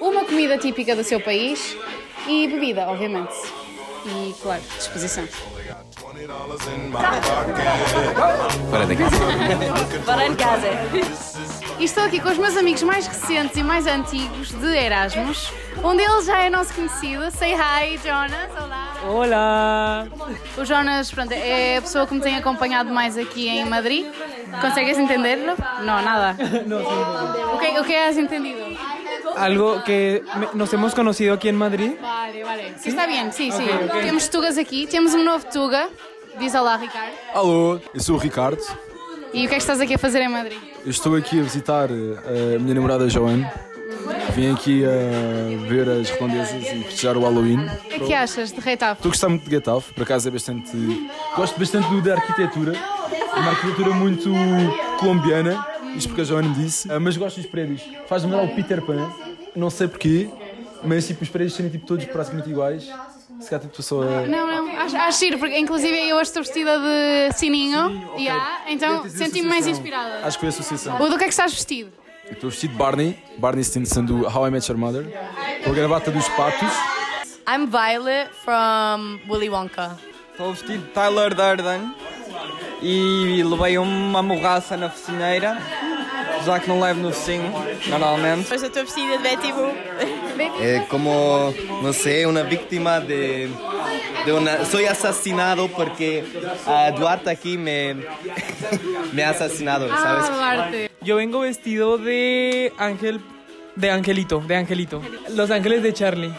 uma 0.00 0.24
comida 0.24 0.56
típica 0.56 0.96
do 0.96 1.04
seu 1.04 1.20
país 1.20 1.76
e 2.26 2.48
bebida, 2.48 2.88
obviamente. 2.88 3.34
E, 4.06 4.34
claro, 4.40 4.62
disposição. 4.76 5.26
Fora 10.04 10.28
de 10.28 10.36
casa. 10.36 10.68
E 11.78 11.84
estou 11.84 12.04
aqui 12.04 12.20
com 12.20 12.28
os 12.28 12.38
meus 12.38 12.56
amigos 12.56 12.82
mais 12.82 13.06
recentes 13.06 13.56
e 13.56 13.62
mais 13.62 13.86
antigos 13.86 14.52
de 14.52 14.66
Erasmus. 14.66 15.52
Um 15.82 15.96
deles 15.96 16.26
já 16.26 16.42
é 16.42 16.50
nosso 16.50 16.74
conhecido. 16.74 17.30
Say 17.30 17.54
hi, 17.54 17.98
Jonas. 17.98 18.50
Olá. 18.52 18.90
Olá! 19.02 20.06
O 20.58 20.64
Jonas, 20.64 21.10
pronto, 21.10 21.32
é 21.32 21.78
a 21.78 21.82
pessoa 21.82 22.06
que 22.06 22.14
me 22.14 22.20
tem 22.20 22.36
acompanhado 22.36 22.90
mais 22.92 23.16
aqui 23.16 23.48
em 23.48 23.64
Madrid. 23.64 24.06
Consegues 24.60 24.98
entenderlo? 24.98 25.56
Não, 25.80 26.02
nada. 26.02 26.36
O 27.54 27.58
que, 27.58 27.80
o 27.80 27.84
que 27.84 27.94
has 27.94 28.16
entendido? 28.18 28.60
Algo 29.36 29.82
que 29.82 30.22
me- 30.36 30.48
nos 30.54 30.72
hemos 30.72 30.94
conocido 30.94 31.34
aquí 31.34 31.48
en 31.48 31.56
Madrid. 31.56 31.92
Vale, 32.00 32.42
vale. 32.44 32.74
Está 32.84 33.06
bem, 33.06 33.30
sim, 33.32 33.50
sim. 33.50 33.66
Temos 34.02 34.28
Tugas 34.28 34.58
aqui. 34.58 34.86
Temos 34.86 35.14
um 35.14 35.24
novo 35.24 35.44
Tuga. 35.46 35.88
Diz 36.38 36.54
olá, 36.54 36.76
Ricardo. 36.76 37.12
Alô, 37.34 37.80
eu 37.94 38.00
sou 38.00 38.16
o 38.16 38.18
Ricardo. 38.18 38.60
E 39.32 39.44
o 39.46 39.48
que 39.48 39.54
é 39.54 39.56
que 39.58 39.62
estás 39.62 39.80
aqui 39.80 39.94
a 39.94 39.98
fazer 39.98 40.20
em 40.22 40.28
Madrid? 40.28 40.58
Eu 40.84 40.90
estou 40.90 41.14
aqui 41.16 41.38
a 41.40 41.42
visitar 41.42 41.88
eh, 41.90 42.56
a 42.56 42.58
minha 42.58 42.74
namorada 42.74 43.08
Joana. 43.08 43.52
Vim 44.34 44.52
aqui 44.52 44.82
a 44.84 45.68
ver 45.68 45.88
as 45.88 46.08
redondezas 46.10 46.62
e 46.62 46.84
festejar 46.84 47.16
o 47.16 47.20
Halloween. 47.22 47.64
O 47.66 47.88
que 47.88 47.94
é 47.94 47.98
que 48.06 48.14
achas 48.14 48.52
de 48.52 48.60
Reitaf? 48.60 48.94
Estou 48.98 49.08
a 49.10 49.12
gostar 49.12 49.28
muito 49.28 49.44
de 49.44 49.50
Getafe, 49.50 49.92
por 49.92 50.02
acaso 50.04 50.28
é 50.28 50.30
bastante. 50.30 50.70
Gosto 51.36 51.58
bastante 51.58 52.00
da 52.00 52.14
arquitetura. 52.14 52.72
É 52.76 53.38
uma 53.40 53.50
arquitetura 53.50 53.90
muito 53.90 54.30
colombiana, 54.98 55.64
isto 55.96 56.08
porque 56.08 56.22
a 56.22 56.24
Joana 56.24 56.48
me 56.48 56.54
disse. 56.54 56.90
Ah, 56.90 56.98
mas 57.00 57.16
gosto 57.16 57.36
dos 57.40 57.46
prédios. 57.50 57.82
Faz-me 58.06 58.30
lembrar 58.30 58.46
o 58.50 58.54
Peter 58.54 58.82
Pan, 58.82 59.10
não 59.54 59.70
sei 59.70 59.88
porquê, 59.88 60.28
mas 60.82 61.06
tipo, 61.06 61.22
os 61.22 61.28
prédios 61.28 61.54
serem 61.54 61.70
tipo, 61.70 61.86
todos 61.86 62.04
praticamente 62.06 62.50
iguais. 62.50 62.88
Se 63.40 63.48
calhar 63.48 63.62
tipo, 63.66 63.82
só 63.82 64.02
a. 64.02 64.26
Não, 64.26 64.46
não, 64.46 64.76
acho, 64.78 64.96
acho 64.96 65.18
giro, 65.18 65.38
porque 65.38 65.58
inclusive 65.58 65.96
eu 66.08 66.16
hoje 66.16 66.24
estou 66.24 66.42
vestida 66.42 66.78
de 66.78 67.32
sininho. 67.38 67.86
ok. 68.10 68.24
Yeah, 68.24 68.60
então 68.68 69.08
senti-me 69.08 69.48
mais 69.48 69.66
associação. 69.66 69.70
inspirada. 69.72 70.26
Acho 70.26 70.36
que 70.38 70.40
foi 70.40 70.46
a 70.48 70.50
associação. 70.50 71.00
O 71.00 71.08
do 71.08 71.16
que 71.16 71.24
é 71.24 71.26
que 71.26 71.32
estás 71.32 71.52
vestido? 71.52 71.90
Eu 72.26 72.32
Estou 72.34 72.50
vestido 72.50 72.72
de 72.72 72.76
Barney, 72.78 73.18
Barney 73.38 73.64
Stinson 73.64 74.04
do 74.04 74.26
How 74.26 74.46
I 74.46 74.50
Met 74.50 74.70
Your 74.70 74.78
Mother, 74.78 75.06
com 75.64 75.70
a 75.70 75.74
gravata 75.74 76.10
dos 76.10 76.28
patos. 76.30 76.70
I'm 77.48 77.66
Violet 77.66 78.30
from 78.44 79.18
Willy 79.28 79.48
Wonka. 79.50 79.96
Estou 80.32 80.52
vestido 80.52 80.84
de 80.84 80.90
Tyler 80.92 81.34
Durden 81.34 81.92
e 82.82 83.42
levei 83.42 83.78
uma 83.78 84.22
morraça 84.22 84.76
na 84.76 84.88
focinheira, 84.90 85.58
já 86.44 86.58
que 86.58 86.68
não 86.68 86.80
levo 86.80 87.00
no 87.00 87.12
focinho, 87.12 87.52
normalmente. 87.88 88.52
Hoje 88.52 88.64
eu 88.64 88.68
estou 88.68 88.84
vestida 88.84 89.16
de 89.16 89.22
Betty 89.22 89.52
Boo. 89.52 89.72
Eh, 90.60 90.86
como, 90.88 91.52
no 91.82 91.92
sé, 91.92 92.26
una 92.26 92.42
víctima 92.42 92.98
de, 93.00 93.48
de 94.24 94.32
una... 94.32 94.64
Soy 94.64 94.86
asesinado 94.86 95.68
porque 95.68 96.24
a 96.66 96.90
Duarte 96.92 97.30
aquí 97.30 97.58
me, 97.58 97.94
me 99.12 99.22
ha 99.22 99.30
asesinado, 99.30 99.88
¿sabes? 99.88 100.24
Ah, 100.28 100.34
Duarte. 100.34 100.90
Yo 101.02 101.16
vengo 101.16 101.40
vestido 101.40 101.98
de 101.98 102.72
ángel, 102.78 103.20
de 103.76 103.90
angelito, 103.90 104.40
de 104.40 104.56
angelito. 104.56 105.02
Los 105.34 105.50
ángeles 105.50 105.82
de 105.82 105.92
Charlie. 105.92 106.32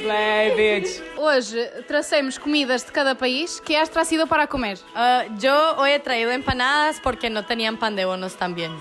Play, 0.00 0.54
bitch. 0.56 1.02
Hoje 1.16 1.70
tracemos 1.86 2.38
comidas 2.38 2.86
de 2.86 2.92
cada 2.92 3.14
país 3.14 3.60
que 3.64 3.76
has 3.76 3.90
trazido 3.90 4.26
para 4.26 4.46
comer. 4.46 4.78
Ah, 4.94 5.24
yo 5.38 5.76
hoy 5.76 5.90
he 5.90 5.98
traído 5.98 6.30
empanadas 6.30 7.00
porque 7.02 7.30
no 7.30 7.44
tenían 7.44 7.76
pan 7.76 7.96
de 7.96 8.04
bonos 8.04 8.36
también. 8.36 8.72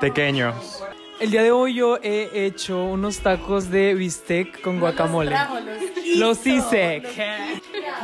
Pequeños. 0.00 0.82
El 1.20 1.32
día 1.32 1.42
de 1.42 1.50
hoy 1.50 1.74
yo 1.74 1.98
he 2.02 2.46
hecho 2.46 2.84
unos 2.84 3.18
tacos 3.18 3.70
de 3.70 3.94
bistec 3.94 4.60
con 4.60 4.78
guacamole. 4.78 5.36
Los 6.16 6.46
hice. 6.46 7.02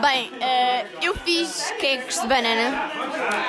Bem, 0.02 0.30
eh, 0.40 0.84
eu 1.00 1.14
fiz 1.14 1.72
queques 1.78 2.20
de 2.20 2.26
banana. 2.26 2.90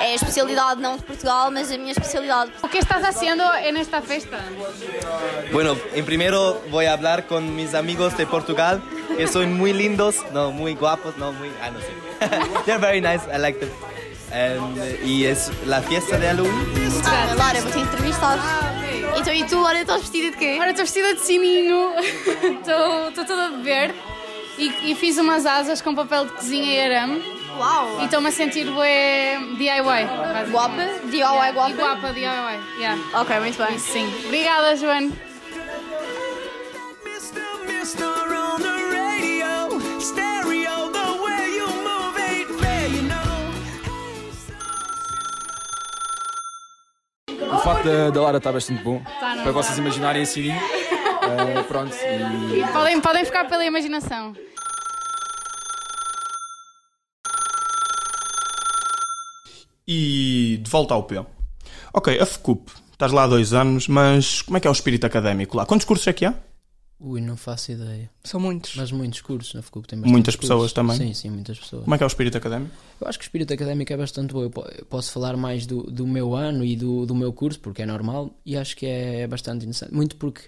É 0.00 0.12
a 0.12 0.14
especialidade 0.14 0.80
não 0.80 0.96
de 0.96 1.02
Portugal, 1.02 1.50
mas 1.50 1.70
a 1.72 1.76
minha 1.76 1.90
especialidade. 1.90 2.52
O 2.62 2.68
que 2.68 2.78
estás 2.78 3.02
haciendo 3.02 3.42
en 3.56 3.76
esta 3.76 4.00
festa? 4.00 4.38
Bueno, 5.52 5.76
en 5.92 6.04
primero 6.04 6.62
voy 6.70 6.86
a 6.86 6.92
hablar 6.92 7.26
con 7.26 7.56
mis 7.56 7.74
amigos 7.74 8.16
de 8.16 8.24
Portugal, 8.24 8.80
que 9.16 9.26
son 9.26 9.54
muy 9.54 9.72
lindos, 9.72 10.24
no, 10.32 10.52
muy 10.52 10.74
guapos, 10.74 11.16
no, 11.18 11.32
muy... 11.32 11.50
Ah, 11.60 11.70
no 11.70 11.80
sé. 11.80 12.62
They're 12.64 12.78
very 12.78 13.00
nice, 13.00 13.24
I 13.34 13.38
like 13.38 13.58
them. 13.58 13.70
Em, 14.30 15.06
y 15.06 15.24
es 15.24 15.50
la 15.66 15.80
fiesta 15.82 16.18
de 16.18 16.28
Halloween. 16.28 16.54
Ah, 17.04 17.34
Lara, 17.36 17.60
vou 17.60 17.72
te 17.72 17.80
entrevistar. 17.80 18.38
Então, 19.26 19.34
e 19.34 19.44
tu, 19.44 19.60
Lara, 19.60 19.80
estás 19.80 20.02
vestida 20.02 20.30
de 20.30 20.36
quê? 20.36 20.56
Ora, 20.56 20.70
estou 20.70 20.84
vestida 20.84 21.12
de 21.12 21.20
sininho, 21.20 21.90
estou 21.98 23.24
toda 23.26 23.46
a 23.46 23.50
beber 23.50 23.92
e, 24.56 24.92
e 24.92 24.94
fiz 24.94 25.18
umas 25.18 25.44
asas 25.44 25.82
com 25.82 25.96
papel 25.96 26.26
de 26.26 26.32
cozinha 26.34 26.72
e 26.72 26.80
arame. 26.80 27.24
Uau! 27.58 28.02
E 28.02 28.04
estou-me 28.04 28.28
a 28.28 28.30
sentir 28.30 28.70
bué 28.70 29.36
DIY. 29.58 30.50
Guapa? 30.52 30.76
DIY 31.10 31.52
guapa? 31.54 31.70
E 31.70 31.74
guapa, 31.74 32.12
DIY. 32.12 32.24
Yeah. 32.78 33.02
Ok, 33.14 33.40
muito 33.40 33.58
bem. 33.58 33.74
Isso 33.74 33.92
sim. 33.94 34.06
Obrigada, 34.26 34.76
Joana. 34.76 35.10
O 47.52 47.58
facto 47.58 47.84
da, 47.84 48.10
da 48.10 48.22
Lara 48.22 48.38
estar 48.38 48.52
bastante 48.52 48.82
bom. 48.82 49.00
Tá, 49.00 49.34
para 49.36 49.44
tá. 49.44 49.52
vocês 49.52 49.78
imaginarem 49.78 50.22
a 50.22 50.26
sininho. 50.26 50.60
Eh, 51.26 51.62
pronto. 51.64 51.92
E... 51.92 52.72
Podem, 52.72 53.00
podem 53.00 53.24
ficar 53.24 53.48
pela 53.48 53.64
imaginação. 53.64 54.32
E 59.88 60.60
de 60.62 60.70
volta 60.70 60.94
ao 60.94 61.02
P. 61.02 61.24
Ok, 61.92 62.20
a 62.20 62.26
FCUP. 62.26 62.70
Estás 62.92 63.10
lá 63.10 63.24
há 63.24 63.26
dois 63.26 63.52
anos, 63.52 63.88
mas 63.88 64.40
como 64.42 64.56
é 64.56 64.60
que 64.60 64.68
é 64.68 64.70
o 64.70 64.72
espírito 64.72 65.04
académico 65.04 65.56
lá? 65.56 65.66
Quantos 65.66 65.84
cursos 65.84 66.06
é 66.06 66.12
que 66.12 66.24
há? 66.24 66.34
Ui, 66.98 67.20
não 67.20 67.36
faço 67.36 67.72
ideia. 67.72 68.10
São 68.24 68.40
muitos. 68.40 68.74
Mas 68.74 68.90
muitos 68.90 69.20
cursos 69.20 69.52
na 69.52 69.60
FCUP 69.60 69.86
tem 69.86 69.98
Muitas 69.98 70.34
pessoas 70.34 70.72
também? 70.72 70.96
Sim, 70.96 71.12
sim, 71.12 71.28
muitas 71.30 71.58
pessoas. 71.58 71.84
Como 71.84 71.94
é 71.94 71.98
que 71.98 72.02
é 72.04 72.06
o 72.06 72.08
espírito 72.08 72.38
académico? 72.38 72.74
Eu 73.00 73.06
acho 73.06 73.18
que 73.18 73.24
o 73.24 73.26
espírito 73.26 73.52
académico 73.52 73.92
é 73.92 73.96
bastante 73.98 74.32
bom. 74.32 74.42
Eu 74.42 74.50
po- 74.50 74.64
eu 74.66 74.86
posso 74.86 75.12
falar 75.12 75.36
mais 75.36 75.66
do, 75.66 75.82
do 75.82 76.06
meu 76.06 76.34
ano 76.34 76.64
e 76.64 76.74
do, 76.74 77.04
do 77.04 77.14
meu 77.14 77.32
curso, 77.34 77.60
porque 77.60 77.82
é 77.82 77.86
normal, 77.86 78.34
e 78.46 78.56
acho 78.56 78.74
que 78.76 78.86
é 78.86 79.26
bastante 79.26 79.64
interessante. 79.66 79.92
Muito 79.92 80.16
porque 80.16 80.42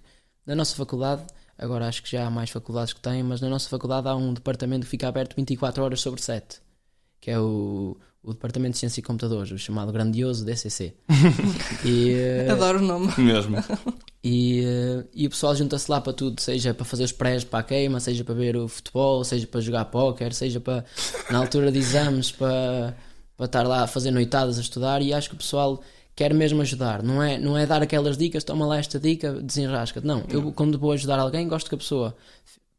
na 0.46 0.54
nossa 0.54 0.74
faculdade, 0.74 1.22
agora 1.58 1.86
acho 1.86 2.02
que 2.02 2.10
já 2.10 2.26
há 2.26 2.30
mais 2.30 2.48
faculdades 2.48 2.94
que 2.94 3.00
têm, 3.00 3.22
mas 3.22 3.42
na 3.42 3.50
nossa 3.50 3.68
faculdade 3.68 4.08
há 4.08 4.16
um 4.16 4.32
departamento 4.32 4.84
que 4.86 4.90
fica 4.90 5.06
aberto 5.06 5.36
24 5.36 5.84
horas 5.84 6.00
sobre 6.00 6.22
7, 6.22 6.60
que 7.20 7.30
é 7.30 7.38
o, 7.38 7.96
o 8.22 8.32
Departamento 8.32 8.72
de 8.72 8.78
Ciência 8.78 9.00
e 9.00 9.02
Computadores, 9.02 9.50
o 9.50 9.58
chamado 9.58 9.92
grandioso 9.92 10.44
DCC. 10.44 10.94
e, 11.84 12.12
eh, 12.12 12.48
Adoro 12.50 12.78
o 12.78 12.82
nome. 12.82 13.12
Mesmo. 13.18 13.56
E, 14.22 14.64
eh, 14.64 15.04
e 15.14 15.26
o 15.26 15.30
pessoal 15.30 15.54
junta-se 15.54 15.90
lá 15.90 16.00
para 16.00 16.12
tudo, 16.12 16.40
seja 16.40 16.74
para 16.74 16.84
fazer 16.84 17.04
os 17.04 17.12
prés 17.12 17.44
para 17.44 17.60
a 17.60 17.62
queima, 17.62 18.00
seja 18.00 18.24
para 18.24 18.34
ver 18.34 18.56
o 18.56 18.68
futebol, 18.68 19.24
seja 19.24 19.46
para 19.46 19.60
jogar 19.60 19.84
póquer, 19.86 20.32
seja 20.34 20.60
para, 20.60 20.84
na 21.30 21.38
altura 21.38 21.72
de 21.72 21.78
exames, 21.78 22.30
para, 22.32 22.96
para 23.36 23.46
estar 23.46 23.62
lá 23.62 23.84
a 23.84 23.86
fazer 23.86 24.10
noitadas 24.10 24.58
a 24.58 24.60
estudar. 24.60 25.00
E 25.02 25.12
acho 25.12 25.28
que 25.28 25.34
o 25.34 25.38
pessoal 25.38 25.80
quer 26.14 26.34
mesmo 26.34 26.60
ajudar, 26.60 27.00
não 27.00 27.22
é, 27.22 27.38
não 27.38 27.56
é 27.56 27.64
dar 27.64 27.80
aquelas 27.80 28.18
dicas, 28.18 28.42
toma 28.42 28.66
lá 28.66 28.78
esta 28.78 28.98
dica, 28.98 29.34
desenrasca. 29.34 30.00
Não, 30.00 30.24
eu 30.28 30.50
quando 30.50 30.76
vou 30.76 30.90
ajudar 30.90 31.18
alguém, 31.20 31.46
gosto 31.46 31.68
que 31.68 31.76
a 31.76 31.78
pessoa 31.78 32.16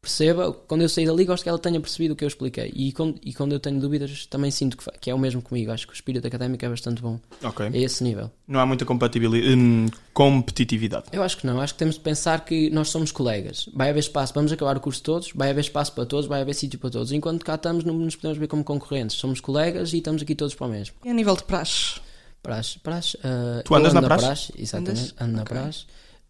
perceba, 0.02 0.52
quando 0.66 0.80
eu 0.82 0.88
sair 0.88 1.06
dali, 1.06 1.24
gosto 1.24 1.42
que 1.42 1.48
ela 1.48 1.58
tenha 1.58 1.78
percebido 1.80 2.12
o 2.12 2.16
que 2.16 2.24
eu 2.24 2.28
expliquei. 2.28 2.72
E 2.74 2.90
quando, 2.92 3.20
e 3.22 3.34
quando 3.34 3.52
eu 3.52 3.60
tenho 3.60 3.78
dúvidas, 3.78 4.24
também 4.26 4.50
sinto 4.50 4.76
que, 4.76 4.84
que 4.98 5.10
é 5.10 5.14
o 5.14 5.18
mesmo 5.18 5.42
comigo. 5.42 5.70
Acho 5.70 5.86
que 5.86 5.92
o 5.92 5.94
espírito 5.94 6.26
académico 6.26 6.64
é 6.64 6.68
bastante 6.68 7.02
bom 7.02 7.20
Ok. 7.42 7.66
a 7.66 7.76
esse 7.76 8.02
nível. 8.02 8.30
Não 8.48 8.58
há 8.60 8.64
muita 8.66 8.84
compatibilidade, 8.86 9.54
hum, 9.54 9.88
competitividade. 10.14 11.06
Eu 11.12 11.22
acho 11.22 11.36
que 11.36 11.46
não, 11.46 11.60
acho 11.60 11.74
que 11.74 11.78
temos 11.78 11.96
de 11.96 12.00
pensar 12.00 12.44
que 12.44 12.70
nós 12.70 12.88
somos 12.88 13.12
colegas. 13.12 13.68
Vai 13.74 13.90
haver 13.90 14.00
espaço, 14.00 14.32
vamos 14.34 14.50
acabar 14.52 14.76
o 14.76 14.80
curso 14.80 15.02
todos, 15.02 15.32
vai 15.34 15.50
haver 15.50 15.60
espaço 15.60 15.92
para 15.92 16.06
todos, 16.06 16.26
vai 16.26 16.40
haver 16.40 16.54
sítio 16.54 16.78
para 16.78 16.90
todos. 16.90 17.12
Enquanto 17.12 17.44
cá 17.44 17.56
estamos, 17.56 17.84
não 17.84 17.94
nos 17.94 18.16
podemos 18.16 18.38
ver 18.38 18.46
como 18.48 18.64
concorrentes. 18.64 19.16
Somos 19.16 19.40
colegas 19.40 19.92
e 19.92 19.98
estamos 19.98 20.22
aqui 20.22 20.34
todos 20.34 20.54
para 20.54 20.66
o 20.66 20.70
mesmo. 20.70 20.94
E 21.04 21.10
a 21.10 21.14
nível 21.14 21.36
de 21.36 21.44
praxe? 21.44 22.00
Praxe, 22.42 22.78
praxe. 22.78 23.18
ah, 23.22 23.62
Tu 23.64 23.74
andas 23.74 23.92
na 23.92 24.00
ando 24.00 24.08
praxe? 24.08 24.52
exatamente, 24.56 25.00
Andas? 25.00 25.14
ando 25.20 25.32
na 25.36 25.42
Ok. 25.42 25.56
praxe. 25.56 25.84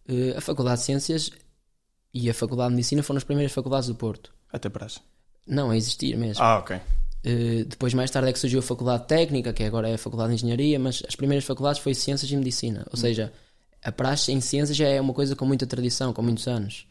Eh, 0.09 0.35
a 0.37 0.41
Faculdade 0.41 0.81
de 0.81 0.87
Ciências 0.87 1.31
e 2.13 2.29
a 2.29 2.35
Faculdade 2.35 2.71
de 2.71 2.77
Medicina 2.77 3.03
foram 3.03 3.19
as 3.19 3.25
primeiras 3.25 3.53
faculdades 3.53 3.89
do 3.89 3.95
Porto. 3.95 4.33
Até 4.53 4.69
praxe. 4.69 5.01
Não, 5.47 5.71
a 5.71 5.77
existir 5.77 6.17
mesmo. 6.17 6.43
Ah, 6.43 6.59
ok. 6.59 6.81
Eh, 7.23 7.65
depois, 7.67 7.93
mais 7.95 8.11
tarde, 8.11 8.31
é 8.31 8.33
que 8.33 8.39
surgiu 8.39 8.61
a 8.61 8.63
Faculdade 8.63 9.07
Técnica, 9.07 9.53
que 9.53 9.63
agora 9.63 9.89
é 9.89 9.95
a 9.95 9.99
Faculdade 9.99 10.31
de 10.31 10.35
Engenharia, 10.37 10.79
mas 10.79 11.03
as 11.07 11.15
primeiras 11.15 11.45
faculdades 11.45 11.81
foi 11.81 11.95
Ciências 11.95 12.31
e 12.31 12.37
Medicina. 12.37 12.87
Ou 12.91 12.97
seja, 12.97 13.33
a 13.83 13.93
praxe 13.93 14.33
em 14.33 14.41
Ciências 14.41 14.77
já 14.77 14.89
é 14.89 15.01
uma 15.01 15.13
coisa 15.13 15.37
com 15.37 15.45
muita 15.45 15.67
tradição, 15.67 16.13
com 16.13 16.23
muitos 16.23 16.47
anos. 16.49 16.87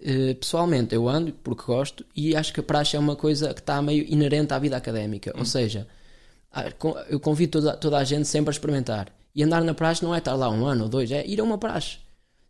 Eh, 0.00 0.34
pessoalmente, 0.34 0.94
eu 0.94 1.08
ando 1.08 1.32
porque 1.32 1.64
gosto 1.64 2.04
e 2.14 2.34
acho 2.36 2.52
que 2.52 2.60
a 2.60 2.62
praxe 2.62 2.96
é 2.96 2.98
uma 2.98 3.16
coisa 3.16 3.52
que 3.52 3.60
está 3.60 3.80
meio 3.82 4.04
inerente 4.08 4.54
à 4.54 4.58
vida 4.58 4.76
académica. 4.76 5.32
Ou 5.36 5.44
seja, 5.44 5.86
eu 7.08 7.20
convido 7.20 7.60
toda, 7.60 7.76
toda 7.76 7.98
a 7.98 8.04
gente 8.04 8.26
sempre 8.26 8.50
a 8.50 8.52
experimentar. 8.52 9.12
E 9.34 9.42
andar 9.42 9.62
na 9.62 9.74
praxe 9.74 10.02
não 10.02 10.14
é 10.14 10.18
estar 10.18 10.34
lá 10.34 10.48
um 10.50 10.64
ano 10.66 10.84
ou 10.84 10.88
dois, 10.88 11.10
é 11.10 11.26
ir 11.26 11.40
a 11.40 11.44
uma 11.44 11.58
praxe. 11.58 11.98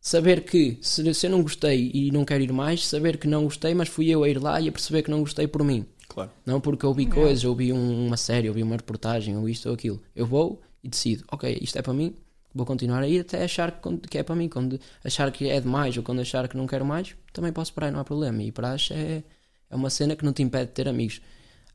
Saber 0.00 0.44
que, 0.44 0.78
se, 0.80 1.12
se 1.12 1.26
eu 1.26 1.30
não 1.30 1.42
gostei 1.42 1.90
e 1.92 2.10
não 2.10 2.24
quero 2.24 2.42
ir 2.42 2.52
mais, 2.52 2.86
saber 2.86 3.18
que 3.18 3.26
não 3.26 3.44
gostei, 3.44 3.74
mas 3.74 3.88
fui 3.88 4.08
eu 4.08 4.22
a 4.24 4.28
ir 4.28 4.40
lá 4.40 4.60
e 4.60 4.68
a 4.68 4.72
perceber 4.72 5.02
que 5.02 5.10
não 5.10 5.20
gostei 5.20 5.46
por 5.46 5.62
mim. 5.64 5.84
Claro. 6.08 6.30
Não 6.46 6.60
porque 6.60 6.86
eu 6.86 6.94
vi 6.94 7.06
coisas, 7.06 7.44
ou 7.44 7.54
vi 7.54 7.72
um- 7.72 8.06
uma 8.06 8.16
série, 8.16 8.48
ou 8.48 8.54
vi 8.54 8.62
uma 8.62 8.76
reportagem, 8.76 9.36
ou 9.36 9.48
isto 9.48 9.68
ou 9.68 9.74
aquilo. 9.74 10.00
Eu 10.14 10.24
vou 10.26 10.60
e 10.82 10.88
decido, 10.88 11.24
ok, 11.30 11.58
isto 11.60 11.76
é 11.78 11.82
para 11.82 11.92
mim, 11.92 12.14
vou 12.54 12.64
continuar 12.64 13.02
a 13.02 13.08
ir 13.08 13.20
até 13.20 13.42
achar 13.44 13.80
que, 14.08 14.16
é 14.18 14.22
para 14.22 14.34
mim. 14.36 14.48
Quando 14.48 14.80
achar 15.04 15.30
que 15.32 15.48
é 15.48 15.60
demais 15.60 15.96
ou 15.96 16.02
quando 16.02 16.20
achar 16.20 16.48
que 16.48 16.56
não 16.56 16.66
quero 16.66 16.84
mais, 16.86 17.14
também 17.32 17.52
posso 17.52 17.72
parar, 17.74 17.90
não 17.90 18.00
há 18.00 18.04
problema. 18.04 18.42
E 18.42 18.50
praxe 18.52 18.94
é, 18.94 19.22
é 19.68 19.76
uma 19.76 19.90
cena 19.90 20.14
que 20.16 20.24
não 20.24 20.32
te 20.32 20.42
impede 20.42 20.66
de 20.66 20.72
ter 20.72 20.88
amigos. 20.88 21.20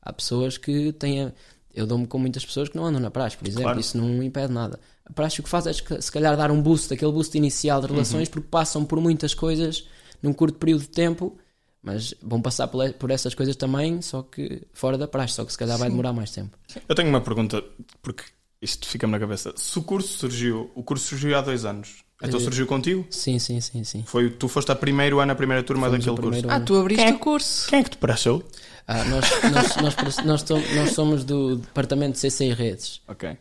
Há 0.02 0.12
pessoas 0.12 0.56
que 0.58 0.92
têm. 0.92 1.22
a- 1.24 1.32
Eu 1.76 1.86
dou-me 1.88 2.06
com 2.06 2.18
muitas 2.20 2.44
pessoas 2.46 2.68
que 2.68 2.76
não 2.76 2.84
andam 2.86 3.00
na 3.00 3.10
praxe, 3.10 3.36
por 3.36 3.46
exemplo, 3.48 3.64
Claro. 3.64 3.80
isso 3.80 3.98
não 3.98 4.22
impede 4.22 4.52
nada. 4.52 4.78
A 5.06 5.12
praxe 5.12 5.40
o 5.40 5.42
que 5.42 5.48
faz 5.48 5.66
é 5.66 5.72
se 5.72 6.10
calhar 6.12 6.36
dar 6.36 6.50
um 6.50 6.60
boost, 6.62 6.92
aquele 6.92 7.12
boost 7.12 7.36
inicial 7.36 7.80
de 7.80 7.86
relações, 7.88 8.28
porque 8.28 8.48
passam 8.50 8.84
por 8.84 8.98
muitas 9.00 9.34
coisas 9.34 9.86
num 10.22 10.32
curto 10.32 10.58
período 10.58 10.82
de 10.82 10.88
tempo, 10.88 11.36
mas 11.82 12.14
vão 12.22 12.40
passar 12.40 12.68
por, 12.68 12.90
por 12.94 13.10
essas 13.10 13.34
coisas 13.34 13.54
também, 13.56 14.00
só 14.00 14.22
que 14.22 14.62
fora 14.72 14.96
da 14.96 15.06
praxe, 15.06 15.34
só 15.34 15.44
que 15.44 15.52
se 15.52 15.58
calhar 15.58 15.76
vai 15.76 15.88
Sim. 15.88 15.92
demorar 15.92 16.14
mais 16.14 16.30
tempo. 16.30 16.56
Eu 16.88 16.94
tenho 16.94 17.10
uma 17.10 17.20
pergunta, 17.20 17.62
porque 18.00 18.22
isto 18.62 18.88
fica-me 18.88 19.12
na 19.12 19.18
cabeça. 19.20 19.52
Se 19.56 19.78
o 19.78 19.82
curso 19.82 20.16
surgiu, 20.16 20.70
o 20.74 20.82
curso 20.82 21.04
surgiu 21.08 21.36
há 21.36 21.42
dois 21.42 21.66
anos, 21.66 22.02
então 22.22 22.40
surgiu 22.40 22.66
contigo? 22.66 23.06
Sim, 23.10 23.38
sim, 23.38 23.60
sim, 23.60 23.84
sim. 23.84 24.02
Foi, 24.06 24.30
tu 24.30 24.48
foste 24.48 24.72
a 24.72 24.74
primeiro 24.74 25.20
ano, 25.20 25.32
a 25.32 25.34
primeira 25.34 25.62
turma 25.62 25.88
Fomos 25.88 25.98
daquele 26.02 26.14
o 26.18 26.22
primeiro 26.22 26.48
curso. 26.48 26.62
Ah, 26.62 26.64
tu 26.64 26.76
abriste 26.76 27.04
Quem 27.04 27.12
é- 27.12 27.16
o 27.16 27.18
curso. 27.18 27.68
Quem 27.68 27.80
é 27.80 27.82
que 27.84 27.90
te 27.90 27.98
praxou? 27.98 28.42
Ah, 28.86 29.04
nós, 29.04 29.24
nós, 29.52 30.16
nós, 30.24 30.44
nós 30.74 30.90
somos 30.92 31.24
do 31.24 31.56
departamento 31.56 32.12
de 32.12 32.18
CC 32.20 32.46
e 32.46 32.54
Redes. 32.54 33.02
Ok. 33.06 33.36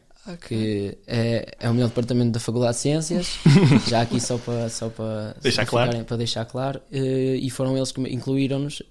Que 0.48 0.98
é, 1.06 1.56
é 1.60 1.70
o 1.70 1.74
melhor 1.74 1.90
departamento 1.90 2.32
da 2.32 2.40
Faculdade 2.40 2.76
de 2.76 2.80
Ciências, 2.82 3.40
já 3.90 4.02
aqui 4.02 4.20
só 4.22 4.38
para, 4.38 4.70
só 4.70 4.88
para, 4.90 5.36
Deixar 5.42 5.66
claro. 5.66 5.88
ficarem- 5.90 6.06
para 6.06 6.18
deixar 6.18 6.46
claro, 6.46 6.80
eh, 6.92 7.36
e 7.42 7.50
foram 7.50 7.76
eles 7.76 7.92
que 7.92 8.00
incluíram-nos, 8.02 8.82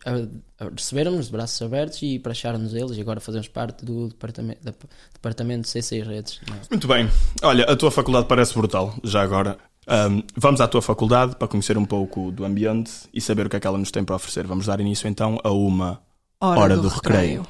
receberam-nos 0.76 1.26
de 1.26 1.32
braços 1.32 1.60
abertos 1.62 2.02
e 2.02 2.18
praxaram-nos 2.18 2.74
eles, 2.74 2.96
e 2.96 3.00
agora 3.00 3.20
fazemos 3.20 3.48
parte 3.48 3.84
do 3.84 4.08
departamento, 4.08 4.62
da- 4.64 4.74
departamento 5.12 5.62
de 5.62 5.68
CC 5.68 5.98
e 5.98 6.02
Redes. 6.02 6.40
Muito 6.70 6.86
bem. 6.86 7.08
Olha, 7.42 7.64
a 7.64 7.76
tua 7.76 7.90
faculdade 7.90 8.26
parece 8.26 8.54
brutal, 8.54 8.94
já 9.02 9.22
agora. 9.22 9.56
Ahm, 9.86 10.20
vamos 10.36 10.60
à 10.60 10.68
tua 10.68 10.80
faculdade 10.80 11.34
para 11.36 11.48
conhecer 11.48 11.76
um 11.76 11.84
pouco 11.84 12.30
do 12.30 12.44
ambiente 12.44 12.92
e 13.12 13.20
saber 13.20 13.46
o 13.46 13.50
que 13.50 13.56
é 13.56 13.60
que 13.60 13.66
ela 13.66 13.78
nos 13.78 13.90
tem 13.90 14.04
para 14.04 14.14
oferecer. 14.14 14.46
Vamos 14.46 14.66
dar 14.66 14.78
início 14.80 15.08
então 15.08 15.40
a 15.42 15.50
uma 15.50 16.00
Hora, 16.40 16.76
do, 16.76 16.86
recreio. 16.88 17.44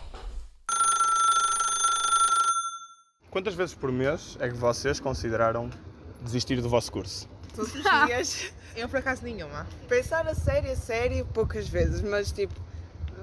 Quantas 3.32 3.54
vezes 3.54 3.74
por 3.74 3.90
mês 3.90 4.36
é 4.40 4.48
que 4.50 4.54
vocês 4.54 5.00
consideraram 5.00 5.70
desistir 6.20 6.60
do 6.60 6.68
vosso 6.68 6.92
curso? 6.92 7.26
Todos 7.56 7.74
os 7.74 7.82
dias. 7.82 8.52
Eu, 8.76 8.90
por 8.90 8.98
acaso, 8.98 9.22
nenhuma. 9.24 9.66
Pensar 9.88 10.26
a 10.28 10.34
sério, 10.34 10.70
a 10.70 10.76
sério, 10.76 11.26
poucas 11.32 11.66
vezes, 11.66 12.02
mas 12.02 12.30
tipo, 12.30 12.52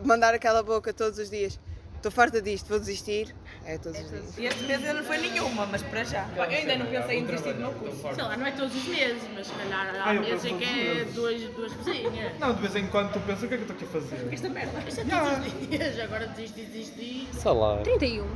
mandar 0.03 0.33
aquela 0.33 0.63
boca 0.63 0.91
todos 0.91 1.19
os 1.19 1.29
dias. 1.29 1.59
Estou 1.95 2.11
farta 2.11 2.41
disto, 2.41 2.67
vou 2.69 2.79
desistir. 2.79 3.35
É 3.63 3.77
todos 3.77 3.99
os 3.99 4.09
dias. 4.09 4.37
E 4.39 4.45
este 4.47 4.63
mês 4.63 4.79
ainda 4.79 4.93
não 4.95 5.03
foi 5.03 5.17
nenhuma, 5.19 5.67
mas 5.67 5.83
para 5.83 6.03
já. 6.03 6.27
Eu 6.35 6.41
ainda 6.41 6.75
não 6.77 6.87
pensei 6.87 7.19
em 7.19 7.25
desistir 7.25 7.53
do 7.53 7.59
meu 7.59 7.71
curso. 7.73 8.01
Sei 8.01 8.23
lá, 8.23 8.35
não 8.35 8.47
é 8.47 8.51
todos 8.51 8.75
os 8.75 8.85
meses, 8.85 9.21
mas 9.35 9.45
se 9.45 9.53
calhar 9.53 9.95
há 9.95 10.09
Ah, 10.09 10.13
meses 10.15 10.43
em 10.45 10.57
que 10.57 10.65
todos 10.65 10.87
os 10.87 10.97
é 10.97 11.05
duas, 11.05 11.41
duas 11.55 11.73
coisinhas. 11.73 12.39
Não, 12.39 12.55
de 12.55 12.61
vez 12.61 12.75
em 12.75 12.87
quando 12.87 13.13
tu 13.13 13.19
pensas 13.19 13.43
o 13.43 13.47
que 13.47 13.53
é 13.53 13.57
que 13.57 13.63
eu 13.63 13.75
estou 13.75 13.75
aqui 13.75 13.85
a 13.85 14.01
fazer. 14.01 14.33
Esta 14.33 14.49
merda, 14.49 14.79
isto 14.87 15.01
é 15.01 15.03
todos 15.05 15.53
os 15.53 15.67
dias, 15.69 15.99
agora 15.99 16.27
desisti, 16.29 16.61
desisti. 16.65 17.27
Sei 17.33 17.51
lá. 17.51 17.77
31. 17.83 18.27